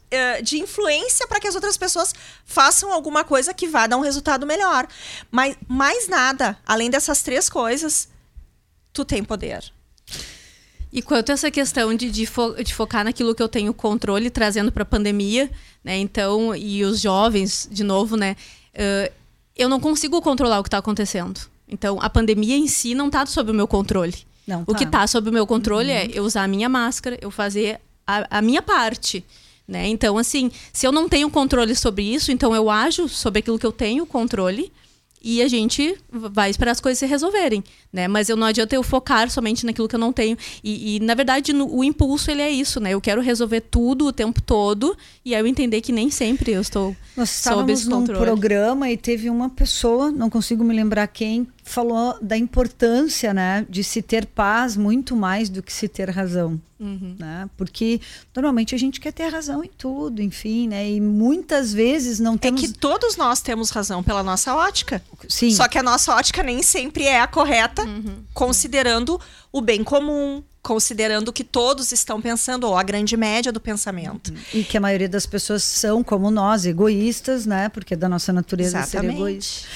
[0.09, 4.01] eh, de influência para que as outras pessoas façam alguma coisa que vá dar um
[4.01, 4.87] resultado melhor.
[5.29, 8.09] Mas mais nada, além dessas três coisas,
[8.91, 9.71] tu tem poder.
[10.91, 14.29] E quanto a essa questão de, de, fo de focar naquilo que eu tenho controle,
[14.29, 15.49] trazendo para a pandemia,
[15.83, 15.97] né?
[15.97, 18.35] Então, e os jovens, de novo, né?
[18.73, 19.22] Uh,
[19.55, 21.39] eu não consigo controlar o que está acontecendo.
[21.67, 24.15] Então, a pandemia em si não está sob o meu controle.
[24.45, 24.71] Não, tá.
[24.71, 26.09] O que está sob o meu controle é uhum.
[26.09, 29.23] é eu usar a minha máscara, eu fazer a, a minha parte.
[29.67, 29.87] Né?
[29.87, 33.65] Então, assim, se eu não tenho controle sobre isso, então eu ajo sobre aquilo que
[33.65, 34.71] eu tenho controle
[35.23, 38.07] e a gente vai esperar as coisas se resolverem, né?
[38.07, 40.37] Mas eu não adianta eu focar somente naquilo que eu não tenho.
[40.63, 42.93] E, e na verdade, no, o impulso ele é isso, né?
[42.93, 46.61] Eu quero resolver tudo o tempo todo e aí eu entender que nem sempre eu
[46.61, 48.19] estou Nós sob esse controle.
[48.19, 53.65] num programa e teve uma pessoa, não consigo me lembrar quem, falou da importância, né,
[53.69, 57.15] de se ter paz muito mais do que se ter razão, uhum.
[57.17, 57.49] né?
[57.55, 58.01] Porque
[58.35, 60.89] normalmente a gente quer ter razão em tudo, enfim, né?
[60.89, 62.61] E muitas vezes não temos.
[62.63, 65.01] É que todos nós temos razão pela nossa ótica.
[65.29, 65.51] Sim.
[65.51, 68.23] Só que a nossa ótica nem sempre é a correta, uhum.
[68.33, 69.19] considerando
[69.51, 74.29] o bem comum, considerando que todos estão pensando, ou a grande média do pensamento.
[74.29, 74.37] Uhum.
[74.53, 77.69] E que a maioria das pessoas são, como nós, egoístas, né?
[77.69, 79.13] Porque é da nossa natureza Exatamente.
[79.13, 79.67] ser egoísta.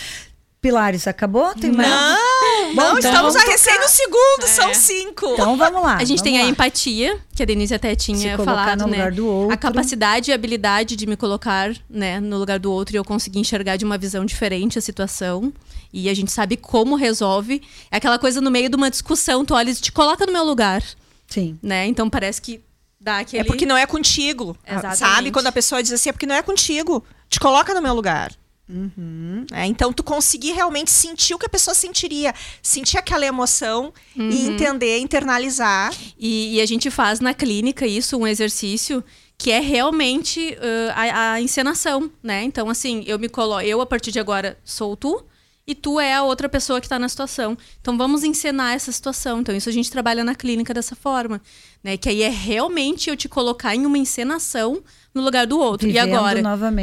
[0.60, 1.54] Pilares, acabou?
[1.54, 1.88] Tem mais?
[1.88, 4.48] Não, Bom, não, então estamos a recém no segundo, é.
[4.48, 5.28] são cinco.
[5.34, 5.98] Então vamos lá.
[5.98, 6.46] A gente tem lá.
[6.46, 8.98] a empatia, que a Denise até tinha Se falado, no né?
[8.98, 9.54] Lugar do outro.
[9.54, 13.40] A capacidade e habilidade de me colocar, né, no lugar do outro e eu conseguir
[13.40, 15.54] enxergar de uma visão diferente a situação.
[15.94, 17.62] E a gente sabe como resolve.
[17.92, 20.44] É aquela coisa no meio de uma discussão, tu olha e te coloca no meu
[20.44, 20.84] lugar.
[21.28, 21.58] Sim.
[21.62, 21.86] Né?
[21.86, 22.62] Então parece que
[23.00, 23.42] dá aquele...
[23.42, 24.58] É porque não é contigo.
[24.66, 24.98] Exatamente.
[24.98, 25.32] Sabe?
[25.32, 27.06] Quando a pessoa diz assim, é porque não é contigo.
[27.30, 28.32] Te coloca no meu lugar.
[28.70, 29.46] Uhum.
[29.54, 34.30] É, então, tu conseguir realmente sentir o que a pessoa sentiria, sentir aquela emoção uhum.
[34.30, 35.94] e entender, internalizar.
[36.18, 39.04] E, e, a gente faz na clínica isso, um exercício
[39.38, 42.44] que é realmente uh, a, a, encenação, né?
[42.44, 45.24] Então, assim, eu me coloco, eu a partir de agora sou tu
[45.66, 47.58] e tu é a outra pessoa que está na situação.
[47.80, 49.42] Então, vamos encenar essa situação.
[49.42, 51.42] Então, isso a gente trabalha na clínica dessa forma,
[51.84, 51.98] né?
[51.98, 54.82] Que aí é realmente eu te colocar em uma encenação
[55.14, 55.88] no lugar do outro.
[55.88, 56.42] Vivendo e agora,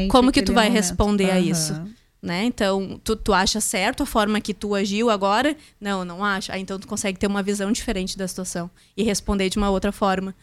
[0.09, 0.83] como que tu vai momento.
[0.83, 1.33] responder uhum.
[1.33, 1.83] a isso?
[2.21, 2.45] Né?
[2.45, 5.55] Então, tu, tu acha certo a forma que tu agiu agora?
[5.79, 6.51] Não, não acho.
[6.51, 9.93] Ah, então tu consegue ter uma visão diferente da situação e responder de uma outra
[9.93, 10.35] forma,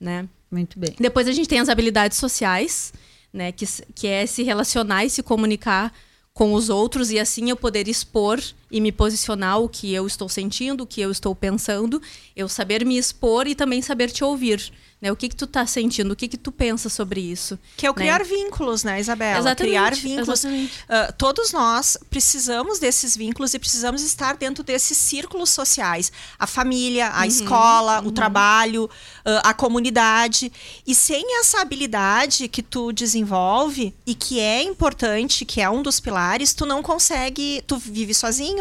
[0.00, 0.26] né?
[0.50, 0.94] Muito bem.
[0.98, 2.92] Depois a gente tem as habilidades sociais,
[3.32, 3.52] né?
[3.52, 5.92] Que, que é se relacionar e se comunicar
[6.32, 8.38] com os outros e assim eu poder expor
[8.70, 12.00] e me posicionar o que eu estou sentindo, o que eu estou pensando,
[12.34, 14.72] eu saber me expor e também saber te ouvir.
[15.00, 15.12] Né?
[15.12, 16.12] O que, que tu está sentindo?
[16.12, 17.58] O que, que tu pensa sobre isso?
[17.76, 17.98] Que é o né?
[17.98, 19.40] criar vínculos, né, Isabela?
[19.40, 20.44] Exatamente, criar vínculos.
[20.44, 20.72] Exatamente.
[20.84, 26.10] Uh, todos nós precisamos desses vínculos e precisamos estar dentro desses círculos sociais.
[26.38, 28.08] A família, a uhum, escola, uhum.
[28.08, 30.50] o trabalho, uh, a comunidade.
[30.86, 36.00] E sem essa habilidade que tu desenvolve e que é importante, que é um dos
[36.00, 38.55] pilares, tu não consegue, tu vive sozinho.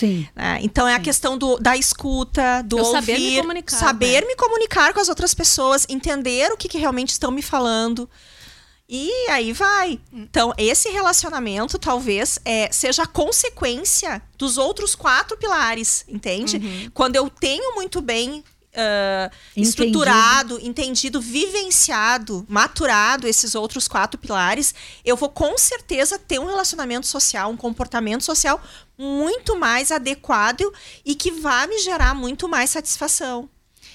[0.00, 0.26] Sim.
[0.34, 0.58] Né?
[0.62, 4.26] Então é a questão do, da escuta, do Eu ouvir, saber me comunicar, saber né?
[4.28, 8.08] me comunicar com as outras pessoas, entender o que, que realmente estão me falando.
[8.88, 10.00] E aí vai.
[10.12, 16.56] Então, esse relacionamento talvez é, seja a consequência dos outros quatro pilares, entende?
[16.56, 16.90] Uhum.
[16.92, 25.16] Quando eu tenho muito bem uh, estruturado, entendido, vivenciado, maturado esses outros quatro pilares, eu
[25.16, 28.60] vou com certeza ter um relacionamento social, um comportamento social
[29.00, 30.70] muito mais adequado
[31.06, 33.48] e que vai me gerar muito mais satisfação.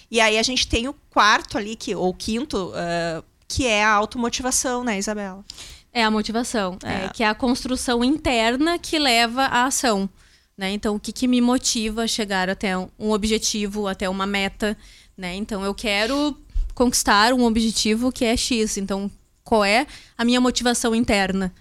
[0.09, 3.91] E aí a gente tem o quarto ali, que, ou quinto, uh, que é a
[3.91, 5.45] automotivação, né, Isabela?
[5.93, 7.05] É a motivação, é.
[7.05, 10.09] É, que é a construção interna que leva à ação.
[10.57, 10.71] Né?
[10.71, 14.75] Então, o que, que me motiva a chegar até um objetivo, até uma meta?
[15.15, 15.35] Né?
[15.35, 16.35] Então, eu quero
[16.73, 18.77] conquistar um objetivo que é X.
[18.77, 19.09] Então,
[19.43, 19.85] qual é
[20.17, 21.53] a minha motivação interna?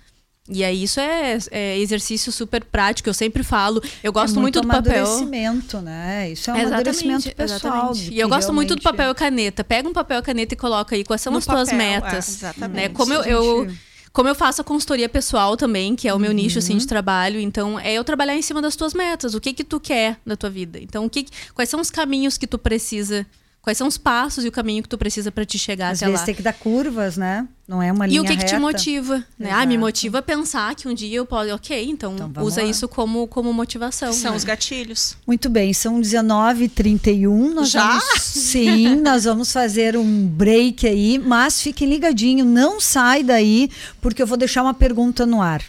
[0.49, 3.83] E aí isso é, é, exercício super prático, eu sempre falo.
[4.03, 5.07] Eu gosto é muito, muito do papel.
[5.07, 6.31] amadurecimento, né?
[6.31, 7.93] Isso é um exatamente, amadurecimento pessoal.
[7.97, 9.65] E eu gosto muito do papel e caneta.
[9.65, 12.29] Pega um papel e caneta e coloca aí quais são as tuas metas.
[12.29, 12.77] É, exatamente.
[12.77, 12.89] Né?
[12.91, 13.75] Como eu, eu
[14.13, 16.37] como eu faço a consultoria pessoal também, que é o meu uhum.
[16.37, 19.35] nicho assim, de trabalho, então é eu trabalhar em cima das tuas metas.
[19.35, 20.79] O que que tu quer da tua vida?
[20.79, 23.27] Então, o que, quais são os caminhos que tu precisa
[23.65, 26.05] Quais são os passos e o caminho que tu precisa para te chegar Às até
[26.05, 26.27] vezes lá?
[26.27, 27.49] tem que dar curvas, né?
[27.67, 29.25] Não é uma linha E o que, que te motiva?
[29.39, 29.51] Né?
[29.51, 31.51] Ah, me motiva a pensar que um dia eu posso.
[31.55, 32.69] Ok, então, então usa lá.
[32.69, 34.13] isso como, como motivação.
[34.13, 34.37] São né?
[34.37, 35.17] os gatilhos.
[35.27, 37.55] Muito bem, são 19h31.
[37.55, 37.89] Nós Já?
[37.89, 44.21] Vamos, sim, nós vamos fazer um break aí, mas fiquem ligadinho, não sai daí, porque
[44.21, 45.63] eu vou deixar uma pergunta no ar.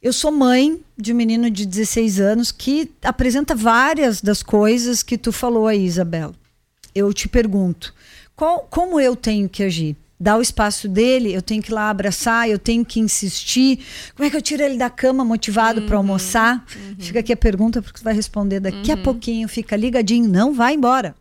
[0.00, 5.18] Eu sou mãe de um menino de 16 anos que apresenta várias das coisas que
[5.18, 6.32] tu falou aí, Isabela
[6.94, 7.94] eu te pergunto,
[8.34, 9.96] qual, como eu tenho que agir?
[10.20, 13.84] Dar o espaço dele, eu tenho que ir lá abraçar, eu tenho que insistir.
[14.16, 16.64] Como é que eu tiro ele da cama motivado uhum, para almoçar?
[16.74, 16.96] Uhum.
[16.98, 18.98] Fica aqui a pergunta, porque você vai responder daqui uhum.
[18.98, 19.48] a pouquinho.
[19.48, 21.14] Fica ligadinho, não vai embora.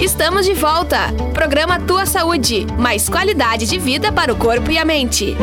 [0.00, 0.98] Estamos de volta.
[1.32, 2.66] Programa Tua Saúde.
[2.76, 5.36] Mais qualidade de vida para o corpo e a mente.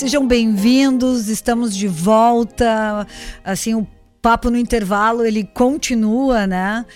[0.00, 3.06] Sejam bem-vindos, estamos de volta.
[3.44, 3.86] Assim, o
[4.22, 6.86] papo no intervalo, ele continua, né?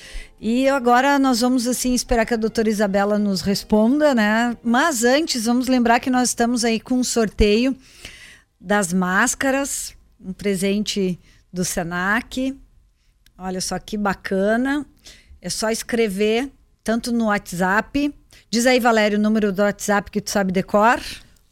[0.41, 4.57] E agora nós vamos assim esperar que a doutora Isabela nos responda, né?
[4.63, 7.77] Mas antes, vamos lembrar que nós estamos aí com um sorteio
[8.59, 11.21] das máscaras, um presente
[11.53, 12.59] do Senac.
[13.37, 14.87] Olha só que bacana.
[15.43, 16.51] É só escrever
[16.83, 18.15] tanto no WhatsApp.
[18.49, 20.99] Diz aí, Valério, o número do WhatsApp que tu sabe decor.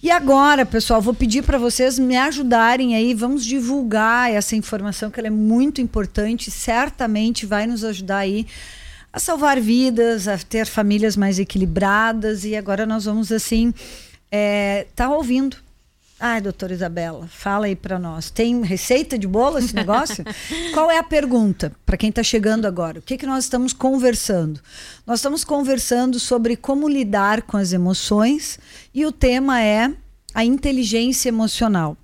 [0.00, 5.18] E agora, pessoal, vou pedir para vocês me ajudarem aí, vamos divulgar essa informação que
[5.18, 8.46] ela é muito importante, certamente vai nos ajudar aí
[9.12, 12.44] a salvar vidas, a ter famílias mais equilibradas.
[12.44, 13.74] E agora nós vamos assim
[14.30, 15.56] é, tá ouvindo
[16.20, 18.28] Ai, doutora Isabela, fala aí para nós.
[18.28, 20.24] Tem receita de bolo esse negócio?
[20.74, 22.98] Qual é a pergunta para quem está chegando agora?
[22.98, 24.60] O que, que nós estamos conversando?
[25.06, 28.58] Nós estamos conversando sobre como lidar com as emoções
[28.92, 29.92] e o tema é
[30.34, 31.96] a inteligência emocional.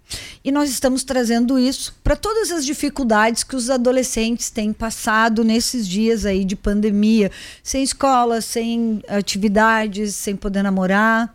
[0.44, 5.88] E nós estamos trazendo isso para todas as dificuldades que os adolescentes têm passado nesses
[5.88, 11.33] dias aí de pandemia, sem escola, sem atividades, sem poder namorar,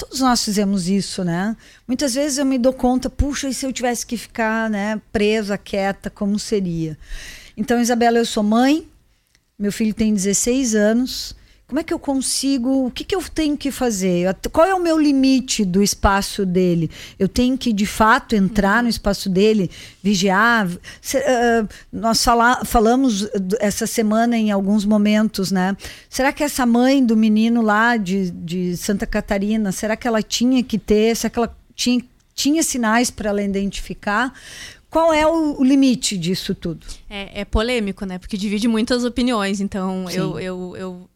[0.00, 1.54] Todos nós fizemos isso, né?
[1.86, 5.58] Muitas vezes eu me dou conta, puxa, e se eu tivesse que ficar, né, presa,
[5.58, 6.96] quieta, como seria?
[7.54, 8.88] Então, Isabela, eu sou mãe,
[9.58, 11.36] meu filho tem 16 anos,
[11.70, 12.86] como é que eu consigo?
[12.86, 14.36] O que, que eu tenho que fazer?
[14.50, 16.90] Qual é o meu limite do espaço dele?
[17.16, 18.82] Eu tenho que, de fato, entrar uhum.
[18.82, 19.70] no espaço dele,
[20.02, 20.68] vigiar?
[21.00, 23.28] Se, uh, nós fala, falamos
[23.60, 25.76] essa semana em alguns momentos, né?
[26.08, 30.64] Será que essa mãe do menino lá de, de Santa Catarina, será que ela tinha
[30.64, 31.14] que ter?
[31.14, 32.02] Será que ela tinha,
[32.34, 34.34] tinha sinais para ela identificar?
[34.90, 36.84] Qual é o, o, limite disso tudo?
[37.08, 38.18] É, é, polêmico, né?
[38.18, 39.60] Porque divide muitas opiniões.
[39.60, 41.09] Então, eu, eu, eu,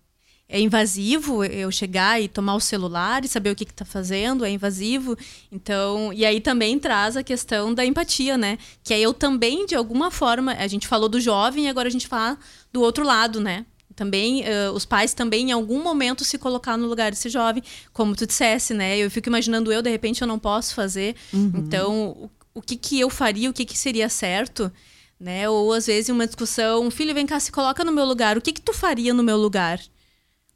[0.54, 4.50] é invasivo eu chegar e tomar o celular e saber o que está fazendo, é
[4.50, 5.18] invasivo.
[5.50, 8.56] Então, e aí também traz a questão da empatia, né?
[8.84, 11.90] Que aí eu também, de alguma forma, a gente falou do jovem e agora a
[11.90, 12.38] gente fala
[12.72, 13.66] do outro lado, né?
[13.96, 17.60] Também, uh, os pais também, em algum momento, se colocar no lugar desse jovem,
[17.92, 18.96] como tu dissesse, né?
[18.96, 21.16] Eu fico imaginando eu, de repente, eu não posso fazer.
[21.32, 21.52] Uhum.
[21.56, 24.70] Então, o, o que, que eu faria, o que, que seria certo?
[25.18, 25.48] Né?
[25.48, 28.38] Ou às vezes uma discussão, filho, vem cá, se coloca no meu lugar.
[28.38, 29.80] O que que tu faria no meu lugar?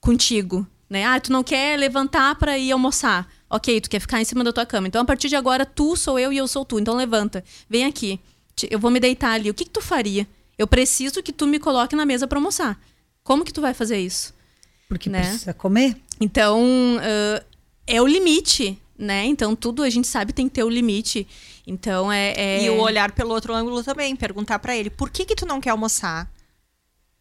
[0.00, 1.04] Contigo, né?
[1.04, 3.28] Ah, tu não quer levantar para ir almoçar.
[3.50, 4.88] Ok, tu quer ficar em cima da tua cama.
[4.88, 6.78] Então, a partir de agora, tu sou eu e eu sou tu.
[6.78, 7.42] Então, levanta.
[7.68, 8.20] Vem aqui.
[8.70, 9.48] Eu vou me deitar ali.
[9.50, 10.26] O que, que tu faria?
[10.58, 12.78] Eu preciso que tu me coloque na mesa para almoçar.
[13.22, 14.34] Como que tu vai fazer isso?
[14.88, 15.20] Porque né?
[15.20, 15.96] precisa comer.
[16.20, 17.44] Então, uh,
[17.86, 19.24] é o limite, né?
[19.26, 21.26] Então, tudo a gente sabe tem que ter o limite.
[21.66, 22.64] Então, é, é...
[22.64, 24.16] E o olhar pelo outro ângulo também.
[24.16, 26.30] Perguntar para ele, por que que tu não quer almoçar?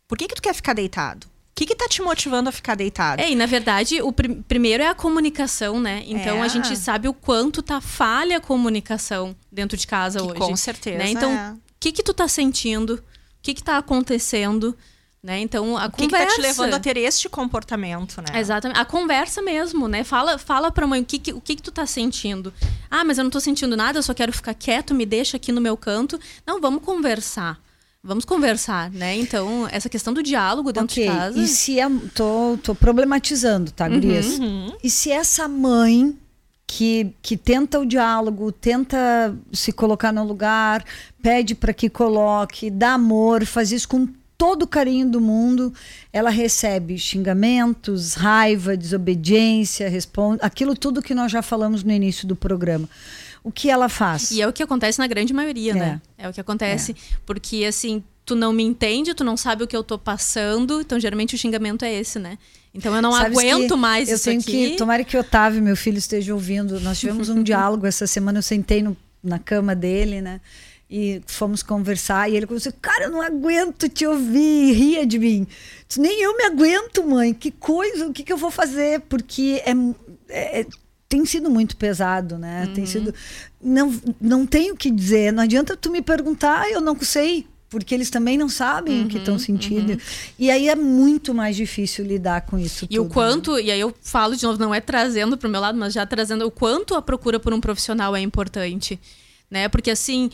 [0.08, 1.28] Por que que tu quer ficar deitado?
[1.58, 3.20] Que que tá te motivando a ficar deitado?
[3.20, 6.04] É, e na verdade, o pr primeiro é a comunicação, né?
[6.06, 6.42] Então é.
[6.42, 10.40] a gente sabe o quanto tá falha a comunicação dentro de casa que, hoje.
[10.40, 11.00] Com certeza.
[11.00, 11.10] Né?
[11.10, 11.56] Então, o é.
[11.80, 12.94] que que tu tá sentindo?
[12.94, 13.02] O
[13.42, 14.78] que que tá acontecendo?
[15.24, 15.40] Né?
[15.40, 16.28] Então, a o que conversa...
[16.28, 18.40] que tá te levando a ter este comportamento, né?
[18.40, 18.80] Exatamente.
[18.80, 20.04] A conversa mesmo, né?
[20.04, 22.54] Fala, fala pra mãe o que, que, o que, que tu tá sentindo.
[22.90, 25.52] Ah, mas eu não tô sentindo nada, eu só quero ficar quieto, me deixa aqui
[25.52, 26.20] no meu canto.
[26.46, 27.60] Não, vamos conversar.
[28.04, 29.18] Vamos conversar, né?
[29.18, 31.10] Então, essa questão do diálogo dentro okay.
[31.10, 31.40] de casa.
[31.40, 31.88] E se é.
[32.14, 34.40] Tô, tô problematizando, tá, Gurias?
[34.40, 34.74] Uhum.
[34.84, 36.18] E se essa mãe
[36.66, 40.84] que, que tenta o diálogo, tenta se colocar no lugar,
[41.22, 45.74] pede para que coloque, dá amor, faz isso com todo o carinho do mundo,
[46.14, 52.36] ela recebe xingamentos, raiva, desobediência, responde aquilo tudo que nós já falamos no início do
[52.36, 52.88] programa.
[53.44, 54.32] O que ela faz?
[54.32, 55.76] E é o que acontece na grande maioria, É.
[55.76, 56.02] né?
[56.18, 56.96] É o que acontece.
[57.26, 60.82] Porque, assim, tu não me entende, tu não sabe o que eu tô passando.
[60.82, 62.38] Então, geralmente, o xingamento é esse, né?
[62.74, 64.52] Então, eu não Sabes aguento mais eu isso tenho aqui.
[64.72, 68.38] que tomara que o Otávio meu filho esteja ouvindo nós tivemos um diálogo essa semana
[68.40, 70.40] eu sentei no- na cama dele né
[70.88, 75.18] e fomos conversar e ele começou cara eu não aguento te ouvir e ria de
[75.18, 75.48] mim
[75.88, 79.60] Disse, nem eu me aguento mãe que coisa o que, que eu vou fazer porque
[79.66, 79.72] é,
[80.30, 80.68] é- é-
[81.10, 83.14] tem sido muito pesado né tem sido
[83.62, 87.94] não não tenho o que dizer não adianta tu me perguntar eu não sei porque
[87.94, 90.00] eles também não sabem o que estão sentindo.
[90.40, 93.08] E aí é muito mais difícil lidar com isso E tudo.
[93.08, 95.94] o quanto, e aí eu falo de novo, não é trazendo pro meu lado, mas
[95.94, 99.00] já trazendo o quanto a procura por um profissional é importante,
[99.52, 99.68] né?
[99.68, 100.30] Porque assim,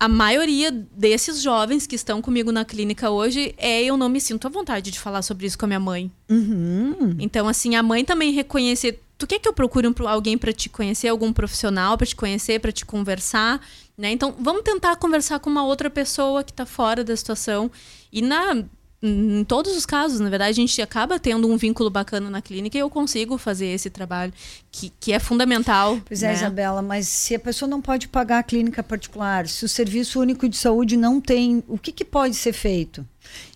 [0.00, 4.46] a maioria desses jovens que estão comigo na clínica hoje é eu não me sinto
[4.46, 6.10] à vontade de falar sobre isso com a minha mãe.
[6.28, 7.14] Uhum.
[7.20, 10.68] Então assim, a mãe também reconhecer, tu quer que eu procure um, alguém para te
[10.68, 13.60] conhecer, algum profissional para te conhecer, para te conversar,
[13.96, 14.12] né?
[14.12, 17.70] Então, vamos tentar conversar com uma outra pessoa que está fora da situação
[18.12, 18.64] e na
[19.06, 22.78] em todos os casos, na verdade, a gente acaba tendo um vínculo bacana na clínica
[22.78, 24.32] e eu consigo fazer esse trabalho,
[24.72, 26.00] que, que é fundamental.
[26.06, 26.32] Pois é, né?
[26.32, 30.48] Isabela, mas se a pessoa não pode pagar a clínica particular, se o Serviço Único
[30.48, 33.06] de Saúde não tem, o que, que pode ser feito?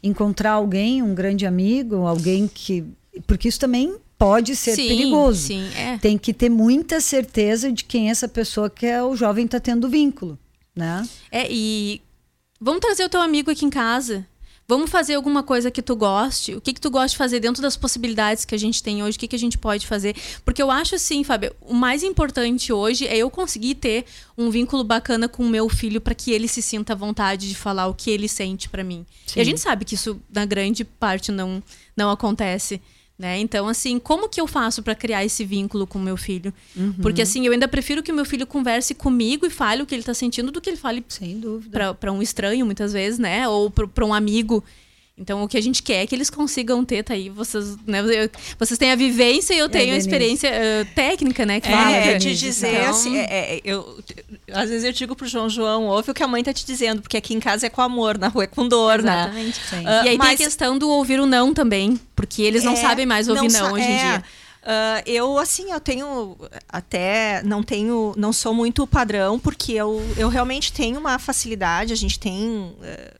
[0.03, 2.85] Encontrar alguém, um grande amigo, alguém que.
[3.27, 5.47] Porque isso também pode ser sim, perigoso.
[5.47, 5.97] Sim, é.
[5.99, 9.61] Tem que ter muita certeza de quem é essa pessoa que é o jovem está
[9.61, 10.37] tendo vínculo.
[10.75, 11.09] Né?
[11.31, 12.03] É, e
[12.61, 14.27] vamos trazer o teu amigo aqui em casa.
[14.71, 16.55] Vamos fazer alguma coisa que tu goste.
[16.55, 19.16] O que, que tu gosta de fazer dentro das possibilidades que a gente tem hoje?
[19.16, 20.14] O que, que a gente pode fazer?
[20.45, 24.05] Porque eu acho assim, Fábio, o mais importante hoje é eu conseguir ter
[24.37, 27.55] um vínculo bacana com o meu filho para que ele se sinta à vontade de
[27.55, 29.07] falar o que ele sente para mim.
[29.35, 31.62] E a gente sabe que isso, na grande parte, não,
[31.97, 32.79] não acontece.
[33.19, 33.39] Né?
[33.41, 36.55] Então, assim, como que eu faço para criar esse vínculo com o meu filho?
[37.03, 39.93] Porque, assim, eu ainda prefiro que o meu filho converse comigo e fale o que
[39.95, 41.05] ele tá sentindo do que ele fale
[41.99, 43.49] para um estranho, muitas vezes, né?
[43.49, 44.62] Ou para um amigo.
[45.19, 48.01] Então, o que a gente quer é que eles consigam ter, tá aí, vocês, né?
[48.01, 50.07] eu- Vocês têm a vivência e eu tenho a Denise.
[50.09, 51.61] experiência eh, técnica, né?
[51.61, 53.99] Que É, fala, é, te dizer Então, assim, é, é, eu,
[54.53, 57.03] às vezes eu digo pro João João, ouve o que a mãe tá te dizendo,
[57.03, 59.23] porque aqui em casa é com amor, na rua é com dor, né?
[59.25, 59.61] Exatamente.
[59.87, 62.75] Ah, e aí mas- tem a questão do ouvir o não também, porque eles não
[62.75, 63.99] É, sabem mais ouvir não, sa- hoje em é.
[63.99, 64.25] dia.
[64.62, 66.37] Ah, eu, assim, eu tenho
[66.69, 67.43] até.
[67.45, 68.12] Não tenho.
[68.16, 72.73] Não sou muito padrão, porque eu, eu realmente tenho uma facilidade, a gente tem.
[72.83, 73.14] eh,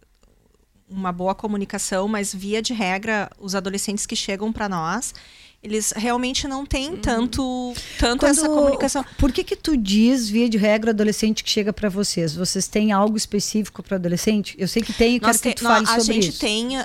[0.91, 5.15] uma boa comunicação, mas via de regra, os adolescentes que chegam para nós,
[5.63, 9.05] eles realmente não têm tanto, tanto essa Quando- comunicação.
[9.19, 12.35] Por que que tu diz, via de regra, adolescente que chega para vocês?
[12.35, 14.55] Vocês têm algo específico para adolescente?
[14.59, 16.41] Eu sei que tem e quero Nós que tu nó- fale a sobre gente isso.
[16.41, 16.85] tem, ah,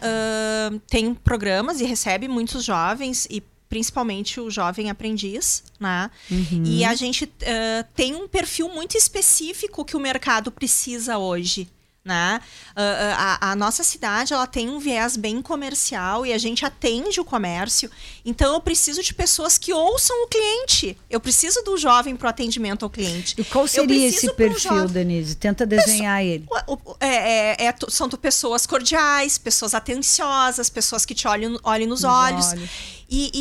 [0.89, 6.09] tem programas e recebe muitos jovens e principalmente o jovem aprendiz, né?
[6.29, 6.63] Uhum.
[6.65, 11.67] E a gente ah, tem um perfil muito específico que o mercado precisa hoje.
[12.05, 12.41] Né?
[12.75, 16.65] Ah, ah, a, a nossa cidade ela tem um viés bem comercial e a gente
[16.65, 17.89] atende o comércio.
[18.25, 20.97] Então eu preciso de pessoas que ouçam o cliente.
[21.09, 23.35] Eu preciso do jovem para o atendimento ao cliente.
[23.37, 25.35] E qual seria esse perfil, Denise?
[25.35, 26.45] Tenta desenhar ele.
[26.67, 31.87] o- o- é- é- é são pessoas cordiais, pessoas atenciosas, pessoas que te olham, olhem
[31.87, 32.47] nos, Nos olhos.
[32.51, 32.69] olhos.
[33.09, 33.31] E,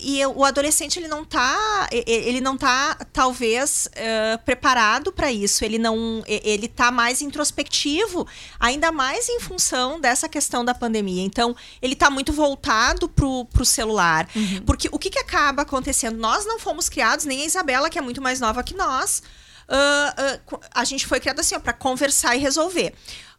[0.00, 5.64] e- e o adolescente ele não tá, ele não tá talvez eh, preparado para isso.
[5.64, 8.26] Ele não, ele tá mais introspectivo,
[8.60, 11.22] ainda mais em função dessa questão da pandemia.
[11.22, 14.28] Então ele tá muito voltado pro, pro celular,
[14.66, 16.18] porque o que, que acaba acontecendo?
[16.18, 19.22] Nós não fomos criados nem a Isabela que é muito mais nova que nós.
[19.68, 22.92] ah, co- a gente foi criado assim para conversar e resolver.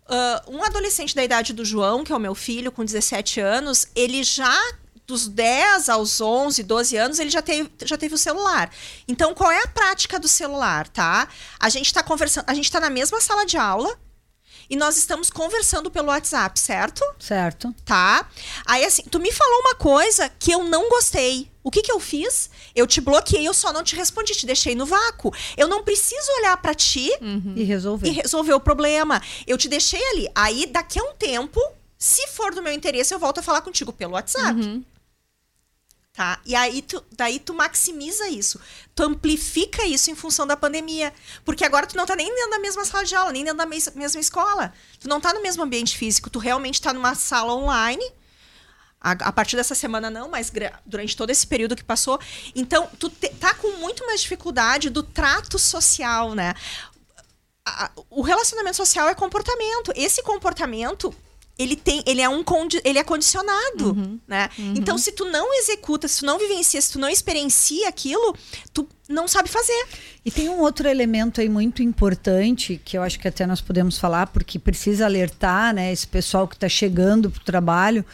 [0.09, 3.87] Ah, um adolescente da idade do João, que é o meu filho, com 17 anos,
[3.95, 4.57] ele já
[5.07, 8.69] dos 10 aos 11, 12 anos, ele já teve, já teve o celular.
[9.07, 11.29] Então, qual é a prática do celular, tá?
[11.57, 13.97] A gente está conversando, a gente está na mesma sala de aula
[14.69, 17.01] e nós estamos conversando pelo WhatsApp, certo?
[17.17, 17.73] Certo?
[17.85, 18.29] Tá?
[18.65, 21.49] Aí assim, tu me falou uma coisa que eu não gostei.
[21.63, 22.49] O que que eu fiz?
[22.75, 25.33] Eu te bloqueei, eu só não te respondi, te deixei no vácuo.
[25.55, 27.09] Eu não preciso olhar para ti
[27.55, 28.07] E resolver.
[28.07, 29.21] e resolver o problema.
[29.45, 30.29] Eu te deixei ali.
[30.35, 31.61] Aí, daqui a um tempo,
[31.99, 34.59] Se for do meu interesse, eu volto a falar contigo pelo WhatsApp.
[34.61, 34.83] Uhum.
[36.17, 36.39] Tá?
[36.47, 38.59] E aí tu, daí tu maximiza isso.
[38.95, 41.13] Tu amplifica isso em função da pandemia.
[41.45, 43.67] Porque agora tu não tá nem dentro da mesma sala de aula, nem dentro da
[43.67, 44.73] mes mesma escola.
[44.99, 48.03] Tu não tá no mesmo ambiente físico, tu realmente tá numa sala online.
[48.99, 50.51] A, a partir dessa semana não, mas
[50.83, 52.19] durante todo esse período que passou.
[52.55, 56.55] Então, tu tá com muito mais dificuldade do trato social, né?
[58.09, 59.93] o relacionamento social é comportamento.
[59.95, 61.13] Esse comportamento
[61.57, 62.43] ele tem, ele é um
[62.83, 64.49] ele é condicionado, uhum, né?
[64.59, 64.73] Uhum.
[64.77, 68.35] Então, se tu não executa, se tu não vivencia, se tu não experiencia aquilo,
[68.71, 69.87] tu não sabe fazer.
[70.23, 73.97] E tem um outro elemento aí muito importante que eu acho que até nós podemos
[73.97, 78.05] falar, porque precisa alertar, né, esse pessoal que está chegando para o trabalho,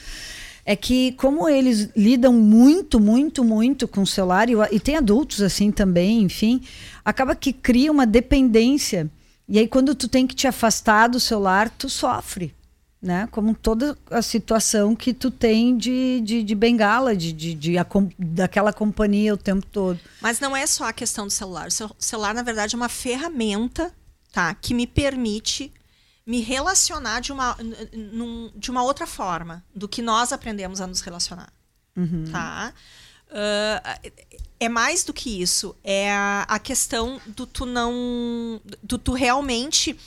[0.66, 5.42] é que como eles lidam muito, muito, muito com o celular e, e tem adultos
[5.42, 6.62] assim também, enfim,
[7.04, 9.12] acaba que cria uma dependência.
[9.50, 12.54] E aí quando tu tem que te afastar do celular, tu sofre
[13.04, 13.28] né?
[13.32, 17.86] Como toda a situação que tu tem de, de, de bengala, de, de, de a,
[18.18, 20.00] daquela companhia o tempo todo.
[20.22, 21.68] Mas não é só a questão do celular.
[21.68, 23.94] O celular, na verdade, é uma ferramenta
[24.32, 25.72] tá, que me permite
[26.26, 27.58] me relacionar de uma,
[27.92, 31.52] num, de uma outra forma do que nós aprendemos a nos relacionar.
[31.98, 32.24] Uhum.
[32.32, 32.74] Tá?
[33.28, 34.12] Uh,
[34.62, 35.76] é mais do que isso.
[35.84, 38.62] É a, a questão do tu não.
[38.82, 40.00] do tu realmente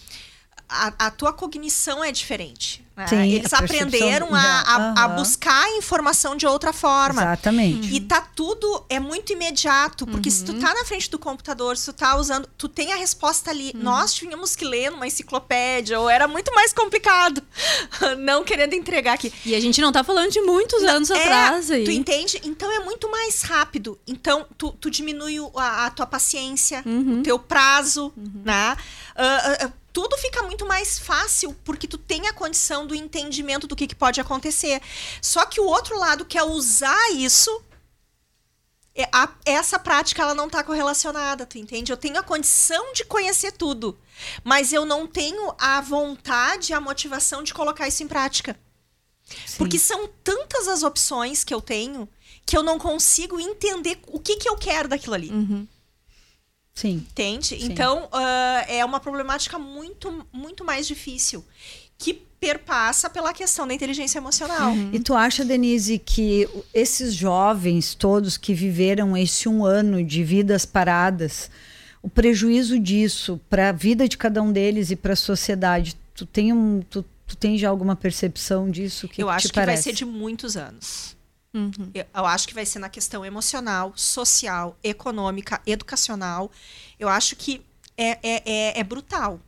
[0.66, 2.85] a, a tua cognição é diferente.
[2.96, 3.06] Né?
[3.06, 4.94] Sim, Eles aprenderam a, a, uhum.
[4.96, 7.20] a, buscar informação de outra forma.
[7.20, 7.94] Exatamente.
[7.94, 10.06] E tá tudo, é muito imediato.
[10.06, 10.34] Porque uhum.
[10.34, 10.60] se tu uhum.
[10.60, 13.72] tá na frente do computador, se tu tá usando, tu tem a resposta ali.
[13.74, 13.82] Uhum.
[13.82, 17.42] Nós tínhamos que ler numa enciclopédia, ou era muito mais complicado.
[18.18, 19.30] não querendo entregar aqui.
[19.44, 21.84] E a gente não tá falando de muitos não, anos é, atrás aí.
[21.84, 22.40] Tu entende?
[22.44, 23.98] Então é muito mais rápido.
[24.06, 27.20] Então tu, tu diminui a, a tua paciência, uhum.
[27.20, 28.42] o teu prazo, uhum.
[28.42, 28.74] né?
[29.14, 33.74] Uh, uh, tudo fica muito mais fácil porque tu tem a condição do entendimento do
[33.74, 34.82] que, que pode acontecer.
[35.22, 37.64] Só que o outro lado quer usar isso
[38.94, 41.90] é, a, essa prática ela não está correlacionada, tu entende?
[41.90, 43.98] Eu tenho a condição de conhecer tudo,
[44.44, 48.54] mas eu não tenho a vontade, a motivação de colocar isso em prática.
[49.46, 49.56] Sim.
[49.56, 52.06] Porque são tantas as opções que eu tenho
[52.44, 55.30] que eu não consigo entender o que, que eu quero daquilo ali.
[55.30, 55.66] Uhum.
[56.76, 57.06] Sim.
[57.10, 57.58] Entende?
[57.58, 57.58] Sim.
[57.62, 61.42] Então, uh, é uma problemática muito, muito mais difícil.
[61.98, 64.72] Que perpassa pela questão da inteligência emocional.
[64.72, 64.90] Uhum.
[64.92, 70.66] E tu acha, Denise, que esses jovens todos que viveram esse um ano de vidas
[70.66, 71.50] paradas,
[72.02, 76.26] o prejuízo disso para a vida de cada um deles e para a sociedade, tu
[76.26, 79.08] tem um, tu, tu tem já alguma percepção disso?
[79.08, 79.84] Que Eu que acho que parece?
[79.84, 81.16] vai ser de muitos anos.
[81.56, 81.90] Uhum.
[81.94, 86.52] Eu, eu, acho que vai ser na questão emocional, social, econômica, educacional.
[87.00, 87.64] Eu acho que
[87.96, 89.40] é, é, é, é brutal.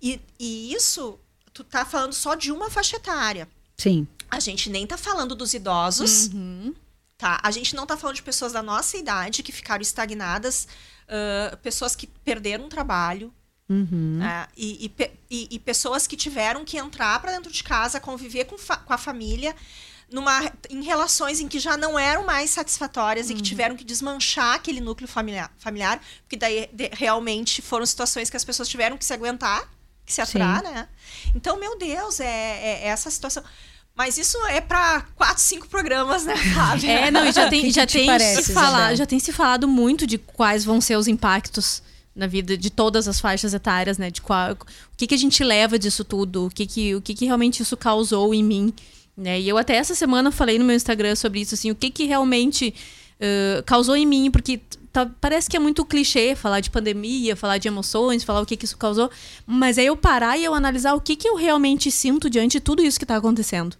[0.00, 1.18] E, e isso,
[1.54, 3.48] tu tá falando só de uma faixa etária.
[3.78, 4.06] Sim.
[4.30, 6.26] A gente nem tá falando dos idosos.
[6.26, 6.74] Uhum.
[7.16, 7.40] Tá?
[7.42, 10.68] A gente não tá falando de pessoas da nossa idade que ficaram estagnadas,
[11.08, 13.32] uh, pessoas que perderam um trabalho,
[13.66, 14.20] Uhum.
[14.20, 18.44] Uh, e, e, e, e, pessoas que tiveram que entrar para dentro de casa, conviver
[18.44, 19.56] com, com a família
[20.14, 23.32] numa, em relações em que já não eram mais satisfatórias uhum.
[23.32, 23.48] e que uhum.
[23.48, 28.44] tiveram que desmanchar aquele núcleo familiar, familiar porque daí de, realmente foram situações que as
[28.44, 29.68] pessoas tiveram que se aguentar,
[30.06, 30.70] que se aturar, Sim.
[30.70, 30.88] né?
[31.34, 33.42] Então, meu Deus, é, é, é essa situação.
[33.96, 36.88] Mas isso é para quatro, cinco programas, né, Fábio?
[36.88, 40.06] É, não, e já tem, já tem parece, se falar, já tem se falado muito
[40.06, 41.82] de quais vão ser os impactos
[42.14, 44.12] na vida de todas as faixas etárias, né?
[44.12, 44.56] De qual, o
[44.96, 47.76] que, que a gente leva disso tudo, o que, que, o que, que realmente isso
[47.76, 48.72] causou em mim.
[49.16, 49.40] Né?
[49.40, 52.04] E eu até essa semana falei no meu Instagram sobre isso, assim, o que, que
[52.04, 52.74] realmente
[53.20, 54.60] uh, causou em mim, porque
[54.92, 58.56] tá, parece que é muito clichê falar de pandemia, falar de emoções, falar o que,
[58.56, 59.10] que isso causou,
[59.46, 62.60] mas é eu parar e eu analisar o que, que eu realmente sinto diante de
[62.60, 63.76] tudo isso que está acontecendo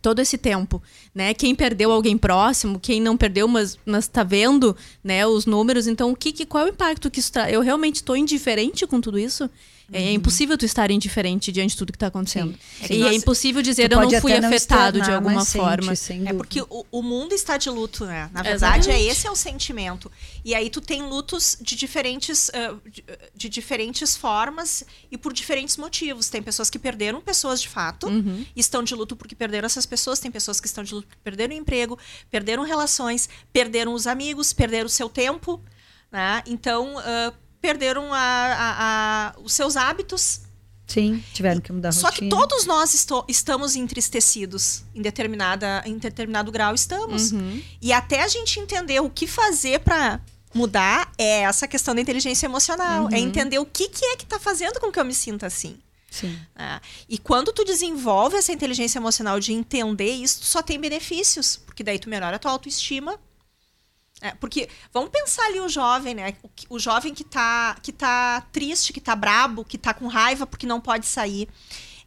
[0.00, 0.82] todo esse tempo,
[1.14, 1.34] né?
[1.34, 5.86] Quem perdeu alguém próximo, quem não perdeu, mas mas está vendo, né, os números.
[5.86, 7.52] Então, o que, que qual é o impacto que isso traz?
[7.52, 9.48] Eu realmente estou indiferente com tudo isso?
[9.92, 12.56] É, é impossível tu estar indiferente diante de tudo que está acontecendo.
[12.86, 12.94] Sim.
[12.94, 15.96] E é impossível dizer eu não fui afetado não de alguma forma.
[15.96, 18.30] Sente, é porque o, o, mundo está de luto, né?
[18.32, 20.10] Na verdade, é esse é o sentimento.
[20.44, 25.76] E aí tu tem lutos de diferentes, uh, de, de, diferentes formas e por diferentes
[25.76, 26.28] motivos.
[26.28, 28.46] Tem pessoas que perderam pessoas de fato uhum.
[28.54, 30.20] e estão de luto porque perderam essas pessoas.
[30.20, 31.98] Tem pessoas que estão de luto porque perderam o emprego,
[32.30, 35.60] perderam relações, perderam os amigos, perderam o seu tempo.
[36.12, 36.42] Né?
[36.46, 40.40] Então, uh, perderam a, a, a, os seus hábitos.
[40.86, 42.28] Sim, tiveram que mudar a Só rotina.
[42.28, 47.30] que todos nós esto, estamos entristecidos em, determinada, em determinado grau, estamos.
[47.30, 47.62] Uhum.
[47.80, 50.20] E até a gente entender o que fazer para
[50.52, 53.04] mudar é essa questão da inteligência emocional.
[53.04, 53.14] É uhum.
[53.14, 55.78] É entender o que, que é que está fazendo com que eu me sinta assim.
[56.10, 56.36] Sim.
[56.56, 56.80] É.
[57.08, 61.84] E quando tu desenvolve essa inteligência emocional de entender isso, tu só tem benefícios, porque
[61.84, 63.16] daí tu melhora a tua autoestima.
[64.22, 66.36] É, porque vamos pensar ali o jovem, né?
[66.42, 70.46] O, o, jovem que tá, que tá triste, que tá brabo, que tá com raiva
[70.46, 71.48] porque não pode sair.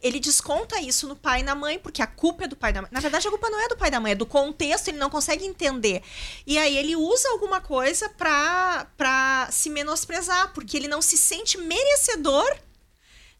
[0.00, 2.74] Ele desconta isso no pai e na mãe, porque a culpa é do pai e
[2.74, 2.90] da mãe.
[2.92, 4.98] Na verdade, a culpa não é do pai e da mãe, é do contexto, ele
[4.98, 6.02] não consegue entender.
[6.46, 11.56] E aí ele usa alguma coisa pra, pra se menosprezar, porque ele não se sente
[11.56, 12.54] merecedor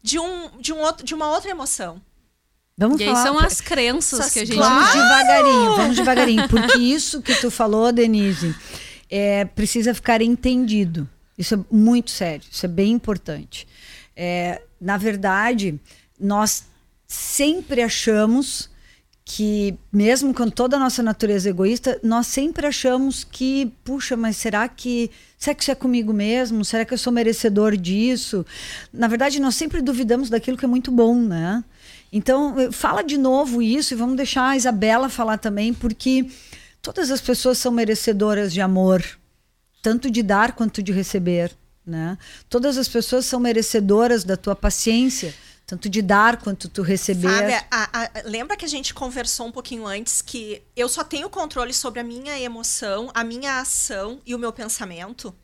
[0.01, 2.01] de, um, de, um outro, de uma outra emoção.
[2.77, 4.57] Vamos e falar, aí são as crenças que a gente...
[4.57, 6.47] Vamos devagarinho, vamos devagarinho.
[6.49, 8.53] Porque isso que tu falou, Denise,
[9.09, 11.07] é, precisa ficar entendido.
[11.37, 13.67] Isso é muito sério, isso é bem importante.
[14.15, 15.79] É, na verdade,
[16.19, 16.65] nós
[17.07, 18.69] sempre achamos
[19.23, 24.67] que, mesmo com toda a nossa natureza egoísta, nós sempre achamos que, puxa, mas será
[24.69, 26.63] que será que isso é comigo mesmo?
[26.63, 28.45] Será que eu sou merecedor disso?
[28.93, 31.63] Na verdade, nós sempre duvidamos daquilo que é muito bom, né?
[32.15, 36.25] Então, fala de novo isso e vamos deixar a Isabela falar também, porque
[36.81, 39.03] todas as pessoas são merecedoras de amor,
[39.81, 41.51] tanto de dar quanto de receber,
[41.85, 42.17] né?
[42.47, 45.35] Todas as pessoas são merecedoras da tua paciência
[45.67, 47.27] tanto de dar quanto tu receber.
[47.27, 51.27] Sabe, a, a, lembra que a gente conversou um pouquinho antes que eu só tenho
[51.27, 55.35] controle sobre a minha emoção, a minha ação e o meu pensamento?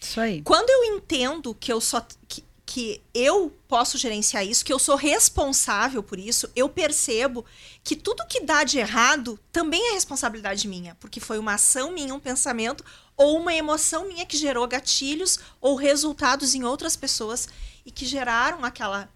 [0.00, 0.42] Isso aí.
[0.42, 4.96] Quando eu entendo que eu só que, que eu posso gerenciar isso, que eu sou
[4.96, 7.44] responsável por isso, eu percebo
[7.82, 12.14] que tudo que dá de errado também é responsabilidade minha, porque foi uma ação minha,
[12.14, 12.84] um pensamento
[13.16, 17.48] ou uma emoção minha que gerou gatilhos ou resultados em outras pessoas
[17.84, 19.08] e que geraram aquela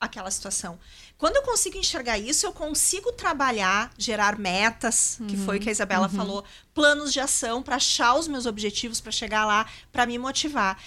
[0.00, 0.78] aquela situação.
[1.16, 5.70] Quando eu consigo enxergar isso, eu consigo trabalhar, gerar metas, uhum, que foi o que
[5.70, 6.14] a Isabela uhum.
[6.14, 6.44] falou,
[6.74, 10.78] planos de ação para achar os meus objetivos, para chegar lá, para me motivar.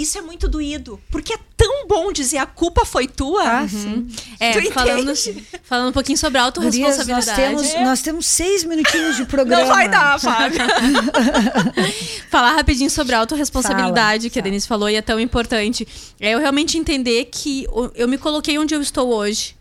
[0.00, 3.42] Isso é muito doído, porque é tão bom dizer a culpa foi tua.
[3.42, 4.08] Ah, uhum.
[4.40, 5.12] É, falando,
[5.62, 7.26] falando um pouquinho sobre autorresponsabilidade.
[7.26, 7.84] Nós temos, é.
[7.84, 9.64] nós temos seis minutinhos de programa.
[9.64, 10.58] Não vai dar, Fábio.
[12.30, 15.86] Falar rapidinho sobre autorresponsabilidade, fala, que a Denise falou, e é tão importante.
[16.18, 19.54] É eu realmente entender que eu me coloquei onde eu estou hoje.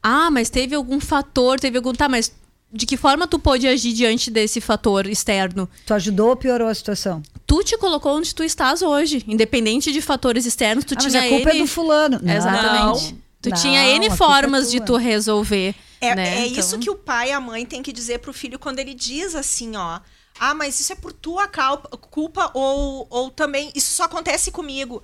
[0.00, 1.92] Ah, mas teve algum fator, teve algum.
[1.92, 2.32] Tá, mas
[2.72, 5.68] de que forma tu pôde agir diante desse fator externo?
[5.84, 7.20] Tu ajudou ou piorou a situação?
[7.50, 11.24] Tu te colocou onde tu estás hoje, independente de fatores externos, tu ah, tinha mas
[11.24, 11.58] a culpa N...
[11.58, 12.20] é do fulano.
[12.22, 12.32] Não.
[12.32, 13.12] Exatamente.
[13.12, 13.18] Não.
[13.42, 15.74] Tu não, tinha N é formas é de tu resolver.
[16.00, 16.42] É, né?
[16.42, 16.60] é então...
[16.60, 19.34] isso que o pai e a mãe têm que dizer pro filho quando ele diz
[19.34, 19.98] assim, ó.
[20.38, 25.02] Ah, mas isso é por tua culpa ou, ou também isso só acontece comigo.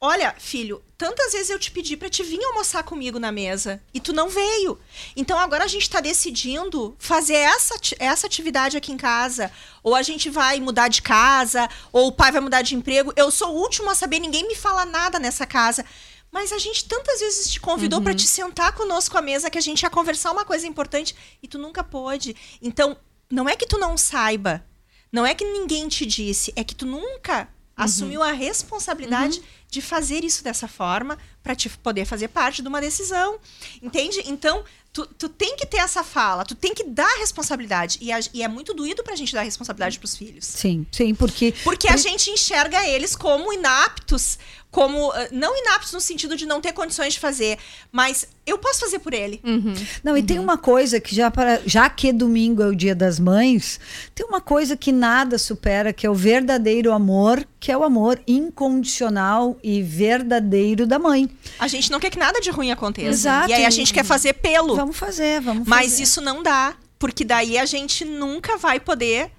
[0.00, 3.98] Olha, filho, tantas vezes eu te pedi para te vir almoçar comigo na mesa e
[3.98, 4.78] tu não veio.
[5.16, 9.50] Então agora a gente está decidindo fazer essa, essa atividade aqui em casa.
[9.82, 13.12] Ou a gente vai mudar de casa, ou o pai vai mudar de emprego.
[13.16, 15.84] Eu sou o último a saber, ninguém me fala nada nessa casa.
[16.30, 18.04] Mas a gente tantas vezes te convidou uhum.
[18.04, 21.48] para te sentar conosco à mesa que a gente ia conversar uma coisa importante e
[21.48, 22.36] tu nunca pôde.
[22.62, 22.96] Então,
[23.28, 24.64] não é que tu não saiba,
[25.10, 27.48] não é que ninguém te disse, é que tu nunca.
[27.78, 32.68] Assumiu a responsabilidade uhum de fazer isso dessa forma para te poder fazer parte de
[32.68, 33.38] uma decisão.
[33.82, 34.22] Entende?
[34.26, 34.64] Então,
[34.98, 37.98] tu, tu tem que ter essa fala, tu tem que dar responsabilidade.
[38.00, 40.44] E, a, e é muito doído pra gente dar responsabilidade pros filhos.
[40.44, 41.54] Sim, sim, porque.
[41.62, 44.38] Porque a gente enxerga eles como inaptos,
[44.70, 45.12] como.
[45.12, 47.58] Ah, não inaptos no sentido de não ter condições de fazer,
[47.92, 49.40] mas eu posso fazer por ele.
[49.44, 49.74] Uhum.
[50.02, 50.26] Não, e uhum.
[50.26, 53.78] tem uma coisa que já, para, já que domingo é o dia das mães,
[54.14, 58.20] tem uma coisa que nada supera, que é o verdadeiro amor, que é o amor
[58.26, 61.28] incondicional e verdadeiro da mãe.
[61.58, 63.08] A gente não quer que nada de ruim aconteça.
[63.08, 63.50] Exato.
[63.50, 64.76] E aí a gente quer fazer pelo.
[64.76, 65.70] Vamos fazer, vamos fazer.
[65.70, 69.30] Mas isso não dá, porque daí a gente nunca vai poder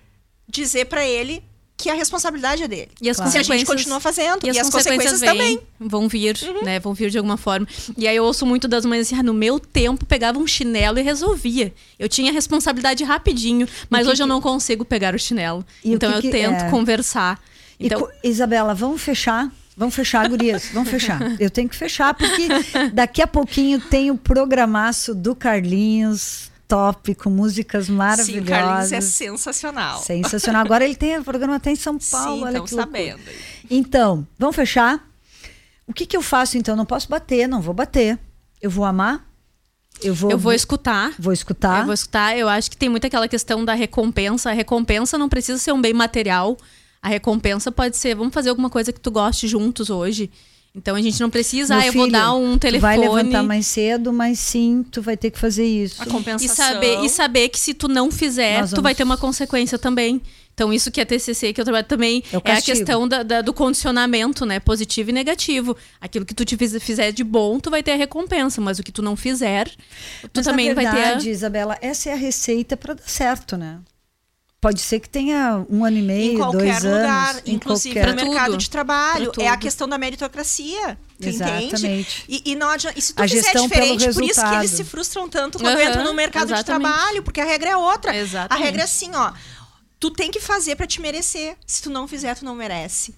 [0.47, 1.43] dizer para ele
[1.80, 2.91] que a responsabilidade é dele.
[3.02, 3.32] E as claro.
[3.32, 3.45] consequências...
[3.45, 4.43] Se a gente continua fazendo.
[4.43, 5.62] E, e as, as, consequências, consequências também.
[5.80, 6.66] Vão vir, uhum.
[6.66, 6.78] né?
[6.78, 7.66] Vão vir de alguma forma.
[7.97, 11.00] E aí eu ouço muito das mães assim, ah, no meu tempo pegava um chinelo
[11.00, 11.74] e resolvia.
[11.97, 14.24] Eu tinha responsabilidade rapidinho, mas hoje que...
[14.24, 15.66] eu não consigo pegar o chinelo.
[15.82, 16.70] E então o que eu tento é...
[16.70, 17.41] conversar.
[17.80, 18.10] Então...
[18.22, 19.50] Isabela, vamos fechar?
[19.80, 21.22] Vamos fechar, gurias, vamos fechar.
[21.40, 22.50] Eu tenho que fechar, porque
[22.92, 28.46] daqui a pouquinho tem o programaço do Carlinhos, top, com músicas maravilhosas.
[28.46, 30.04] Sim, Carlinhos é sensacional.
[30.04, 30.66] Sensacional.
[30.66, 32.40] Agora ele tem o programa até em São Paulo.
[32.40, 33.22] Sim, olha que sabendo.
[33.72, 35.02] Então, vamos fechar?
[35.88, 36.76] O que, que eu faço então?
[36.76, 38.20] Não posso bater, não vou bater.
[38.62, 39.26] Eu vou amar?
[40.04, 41.14] Eu vou, eu vou escutar.
[41.18, 41.80] Vou escutar.
[41.80, 42.38] Eu vou escutar.
[42.38, 44.50] Eu acho que tem muito aquela questão da recompensa.
[44.50, 46.58] A recompensa não precisa ser um bem material.
[47.02, 50.30] A recompensa pode ser, vamos fazer alguma coisa que tu goste juntos hoje.
[50.76, 52.80] Então a gente não precisa, ah, eu vou dar um telefone.
[52.80, 56.02] Tu vai levantar mais cedo, mas sim, tu vai ter que fazer isso.
[56.02, 56.45] A compensação.
[56.45, 58.74] E saber, e saber que se tu não fizer, vamos...
[58.74, 60.22] tu vai ter uma consequência também.
[60.54, 63.41] Então, isso que é TCC, que eu trabalho também, é, é a questão da, da,
[63.41, 64.60] do condicionamento, né?
[64.60, 65.76] Positivo e negativo.
[66.02, 68.91] Aquilo que tu te fizer de bom, tu vai ter a recompensa, mas o que
[68.91, 71.30] tu não fizer, tu mas também verdade, vai ter.
[71.30, 71.32] A...
[71.32, 73.80] Isabela, essa é a receita para dar certo, né?
[74.62, 78.14] Pode ser que tenha um ano e meio, em qualquer dois lugar, anos, inclusive qualquer...
[78.14, 79.32] no mercado de trabalho.
[79.39, 80.97] É a questão da meritocracia.
[81.22, 81.76] Exatamente.
[81.76, 82.26] entende?
[82.28, 84.84] E, e, não adianta, e se tu a fizer diferente, por isso que eles se
[84.84, 86.88] frustram tanto quando uhum, entram no mercado exatamente.
[86.88, 88.16] de trabalho, porque a regra é outra.
[88.16, 88.62] Exatamente.
[88.62, 89.32] A regra é assim, ó
[89.99, 91.57] tu tem que fazer para te merecer.
[91.66, 93.14] Se tu não fizer, tu não merece.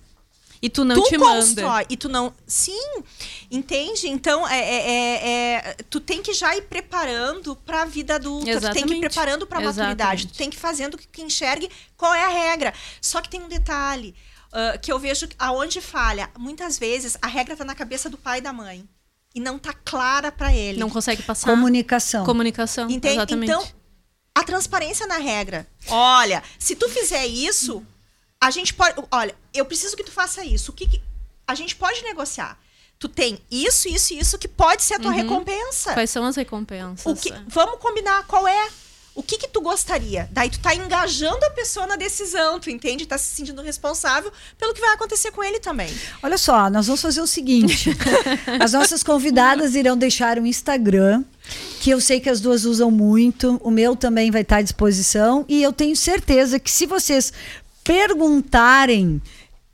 [0.62, 1.86] E tu não tu te constrói, manda.
[1.90, 2.34] E tu não.
[2.46, 3.04] Sim,
[3.50, 4.08] entende?
[4.08, 8.50] Então, é, é, é, é tu tem que já ir preparando para a vida adulta.
[8.50, 8.74] Exatamente.
[8.74, 10.28] Tu tem que ir preparando para a maturidade.
[10.28, 12.74] Tu tem que ir fazendo que enxergue qual é a regra.
[13.02, 14.14] Só que tem um detalhe
[14.50, 16.30] uh, que eu vejo aonde falha.
[16.38, 18.88] Muitas vezes a regra tá na cabeça do pai e da mãe.
[19.34, 20.78] E não tá clara para ele.
[20.78, 21.50] Não consegue passar.
[21.50, 22.26] Comunicação.
[22.26, 22.90] Comunicação.
[22.90, 23.16] Entende?
[23.16, 23.52] Exatamente.
[23.52, 23.66] Então,
[24.36, 25.68] a transparência na regra.
[25.88, 27.86] Olha, se tu fizer isso,
[28.42, 28.96] a gente pode.
[29.12, 30.72] Olha, eu preciso que tu faça isso.
[30.72, 31.02] O que, que
[31.48, 32.58] a gente pode negociar?
[32.98, 35.18] Tu tem isso, isso e isso que pode ser a tua uhum.
[35.18, 35.94] recompensa.
[35.94, 37.22] Quais são as recompensas?
[37.22, 38.70] Que, vamos combinar qual é.
[39.14, 40.30] O que que tu gostaria?
[40.32, 43.06] Daí tu tá engajando a pessoa na decisão, tu entende?
[43.06, 45.94] Tá se sentindo responsável pelo que vai acontecer com ele também.
[46.24, 47.90] Olha só, nós vamos fazer o seguinte.
[48.62, 51.26] As nossas convidadas irão deixar um Instagram
[51.82, 55.44] que eu sei que as duas usam muito, o meu também vai estar à disposição
[55.50, 57.34] e eu tenho certeza que se vocês
[57.84, 59.22] perguntarem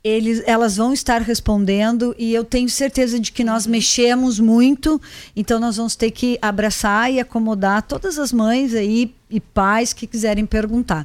[0.02, 5.00] eles, elas vão estar respondendo e eu tenho certeza de que nós mexemos muito,
[5.34, 10.06] então nós vamos ter que abraçar e acomodar todas as mães aí e pais que
[10.06, 11.04] quiserem perguntar.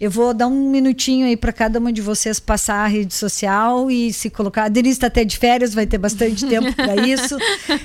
[0.00, 3.90] Eu vou dar um minutinho aí para cada uma de vocês passar a rede social
[3.90, 4.64] e se colocar.
[4.64, 7.36] A Denise está até de férias, vai ter bastante tempo para isso.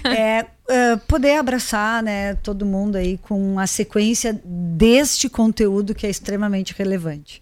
[0.05, 6.09] É, uh, poder abraçar né, todo mundo aí com a sequência deste conteúdo que é
[6.09, 7.41] extremamente relevante.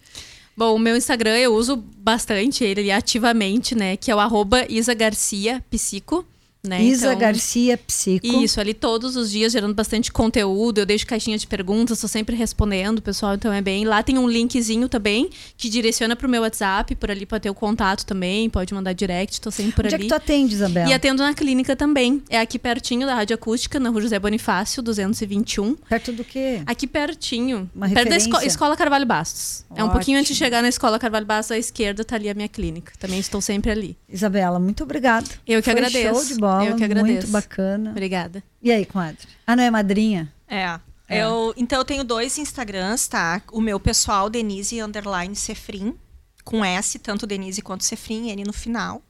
[0.56, 3.96] Bom, o meu Instagram eu uso bastante ele ativamente, né?
[3.96, 6.26] Que é o arroba Isa Garcia Psico.
[6.64, 6.84] Né?
[6.84, 8.26] Isa então, Garcia Psico.
[8.26, 10.78] Isso, ali todos os dias gerando bastante conteúdo.
[10.78, 13.34] Eu deixo caixinha de perguntas, estou sempre respondendo, pessoal.
[13.34, 13.84] Então é bem.
[13.84, 17.50] Lá tem um linkzinho também que direciona para o meu WhatsApp, por ali para ter
[17.50, 18.48] o contato também.
[18.48, 20.04] Pode mandar direct, estou sempre por Onde ali.
[20.06, 20.90] Onde é que tu atende, Isabela?
[20.90, 22.22] E atendo na clínica também.
[22.30, 25.76] É aqui pertinho da Rádio Acústica, na Rua José Bonifácio, 221.
[25.76, 26.62] Perto do quê?
[26.68, 27.70] Aqui pertinho.
[27.76, 28.30] Uma perto referência.
[28.30, 29.66] da esco Escola Carvalho Bastos.
[29.68, 29.80] Ótimo.
[29.80, 32.36] É um pouquinho antes de chegar na Escola Carvalho Bastos, à esquerda tá ali a
[32.36, 32.94] minha clínica.
[33.00, 33.98] Também estou sempre ali.
[34.08, 35.28] Isabela, muito obrigada.
[35.48, 36.14] Eu que Foi agradeço.
[36.14, 36.51] Show de bola.
[36.64, 37.14] Eu que agradeço.
[37.14, 37.92] Muito bacana.
[37.92, 38.44] Obrigada.
[38.62, 39.28] E aí, comadre?
[39.46, 40.32] Ah, não é madrinha?
[40.48, 40.80] É.
[41.08, 41.24] é.
[41.24, 43.42] Eu, então eu tenho dois Instagrams, tá?
[43.52, 45.96] O meu pessoal, Denise underline Cefrim,
[46.44, 49.02] com S, tanto Denise quanto Cefrim, N no final.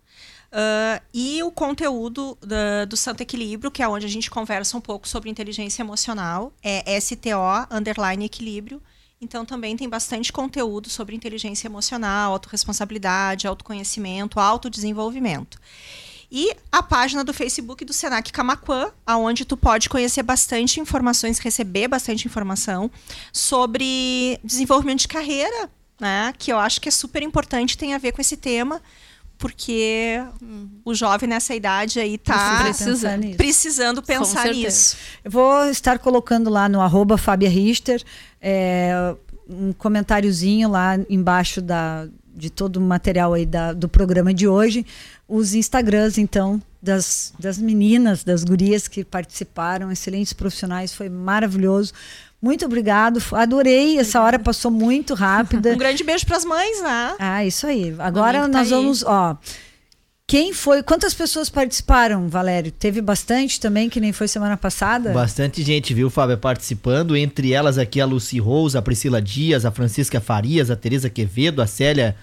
[0.51, 4.81] Uh, e o conteúdo da, do Santo Equilíbrio, que é onde a gente conversa um
[4.81, 8.81] pouco sobre inteligência emocional, é STO underline equilíbrio.
[9.21, 15.59] Então também tem bastante conteúdo sobre inteligência emocional, autorresponsabilidade, autoconhecimento, autodesenvolvimento.
[16.31, 21.89] E a página do Facebook do Senac Camaquã, aonde tu pode conhecer bastante informações, receber
[21.89, 22.89] bastante informação
[23.33, 25.69] sobre desenvolvimento de carreira,
[25.99, 26.33] né?
[26.37, 28.81] Que eu acho que é super importante, tem a ver com esse tema,
[29.37, 30.69] porque hum.
[30.85, 34.95] o jovem nessa idade aí tá Precisa precisando pensar nisso.
[35.25, 38.01] Eu vou estar colocando lá no arroba Fábia Richter
[38.39, 39.15] é,
[39.49, 44.85] um comentáriozinho lá embaixo da, de todo o material aí da, do programa de hoje,
[45.27, 51.93] os Instagrams, então, das, das meninas, das gurias que participaram, excelentes profissionais, foi maravilhoso.
[52.41, 55.73] Muito obrigado, adorei, essa hora passou muito rápida.
[55.75, 57.15] um grande beijo para as mães, né?
[57.19, 57.95] Ah, isso aí.
[57.99, 59.37] Agora tá nós tá vamos, ó,
[60.31, 60.81] quem foi?
[60.81, 62.71] Quantas pessoas participaram, Valério?
[62.71, 65.11] Teve bastante também, que nem foi semana passada?
[65.11, 67.17] Bastante gente, viu, Fábio, participando.
[67.17, 71.61] Entre elas aqui a Lucy Rose, a Priscila Dias, a Francisca Farias, a Tereza Quevedo,
[71.61, 72.15] a Célia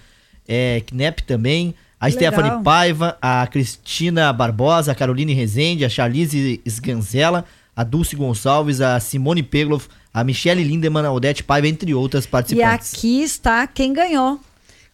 [0.47, 7.45] é, Knepp também, a Stephanie Paiva, a Cristina Barbosa, a Caroline Rezende, a Charlize Sganzella,
[7.75, 12.91] a Dulce Gonçalves, a Simone Pegloff, a Michelle Lindemann, a Odete Paiva, entre outras participantes.
[12.91, 14.39] E aqui está quem ganhou.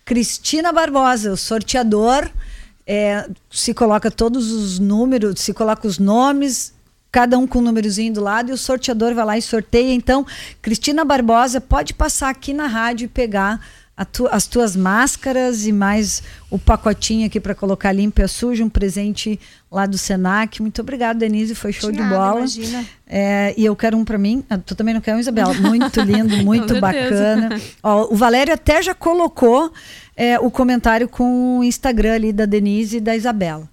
[0.03, 2.29] Cristina Barbosa, o sorteador.
[2.87, 6.73] É, se coloca todos os números, se coloca os nomes,
[7.11, 9.93] cada um com um númerozinho do lado, e o sorteador vai lá e sorteia.
[9.93, 10.25] Então,
[10.61, 13.59] Cristina Barbosa pode passar aqui na rádio e pegar
[14.03, 18.69] tu, as tuas máscaras e mais o pacotinho aqui para colocar limpo e sujo, um
[18.69, 19.39] presente
[19.71, 20.61] lá do Senac.
[20.61, 22.39] Muito obrigada, Denise, foi show de, de nada, bola.
[22.39, 22.85] Imagina.
[23.07, 24.43] É, e eu quero um para mim.
[24.49, 25.53] Ah, tu também não quer um, Isabela?
[25.53, 27.61] Muito lindo, muito bacana.
[27.81, 29.71] Ó, o Valério até já colocou
[30.17, 33.69] é, o comentário com o Instagram ali da Denise e da Isabela.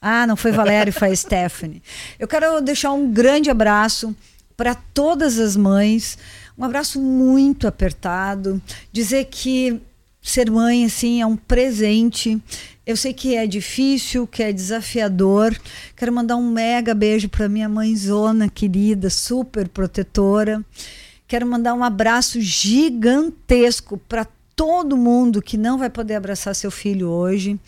[0.00, 1.82] Ah, não foi Valéria, foi a Stephanie.
[2.18, 4.14] Eu quero deixar um grande abraço
[4.56, 6.18] para todas as mães,
[6.58, 9.80] um abraço muito apertado, dizer que
[10.22, 12.40] ser mãe assim é um presente.
[12.84, 15.56] Eu sei que é difícil, que é desafiador.
[15.94, 20.64] Quero mandar um mega beijo para minha mãezona querida, super protetora.
[21.28, 27.08] Quero mandar um abraço gigantesco para todo mundo que não vai poder abraçar seu filho
[27.10, 27.60] hoje,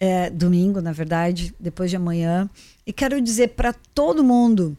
[0.00, 2.50] é, domingo, na verdade, depois de amanhã.
[2.86, 4.76] E quero dizer para todo mundo,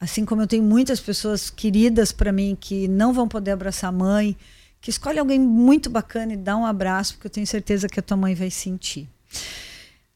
[0.00, 3.92] assim como eu tenho muitas pessoas queridas para mim que não vão poder abraçar a
[3.92, 4.34] mãe,
[4.80, 8.02] que escolhe alguém muito bacana e dá um abraço, porque eu tenho certeza que a
[8.02, 9.06] tua mãe vai sentir.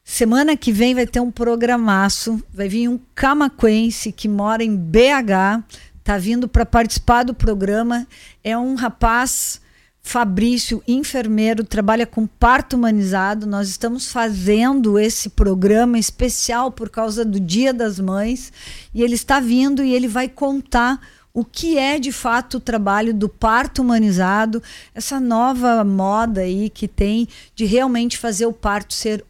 [0.03, 5.63] Semana que vem vai ter um programaço, vai vir um camaquense que mora em BH,
[6.03, 8.07] tá vindo para participar do programa.
[8.43, 9.61] É um rapaz
[10.07, 13.47] Fabrício, enfermeiro, trabalha com parto humanizado.
[13.47, 18.53] Nós estamos fazendo esse programa especial por causa do Dia das Mães
[18.93, 21.01] e ele está vindo e ele vai contar
[21.33, 24.61] o que é de fato o trabalho do parto humanizado,
[24.93, 29.25] essa nova moda aí que tem de realmente fazer o parto ser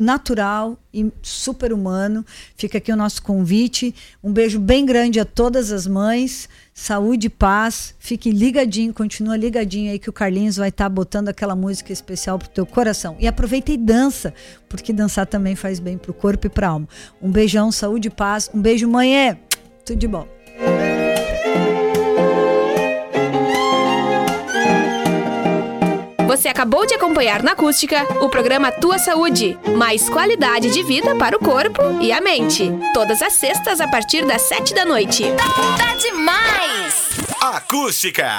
[0.00, 2.24] natural e super humano.
[2.56, 3.94] Fica aqui o nosso convite.
[4.24, 6.48] Um beijo bem grande a todas as mães.
[6.72, 7.94] Saúde e paz.
[7.98, 12.38] Fique ligadinho, continua ligadinho aí que o Carlinhos vai estar tá botando aquela música especial
[12.38, 13.16] pro teu coração.
[13.20, 14.32] E aproveita e dança,
[14.68, 16.88] porque dançar também faz bem pro corpo e pra alma.
[17.20, 18.50] Um beijão, saúde e paz.
[18.54, 19.38] Um beijo, mãe.
[19.84, 20.26] Tudo de bom.
[26.40, 31.36] Você acabou de acompanhar na acústica o programa Tua Saúde, mais qualidade de vida para
[31.36, 32.72] o corpo e a mente.
[32.94, 35.24] Todas as sextas a partir das sete da noite.
[35.32, 35.44] Tá,
[35.76, 37.10] tá demais!
[37.42, 38.38] Acústica.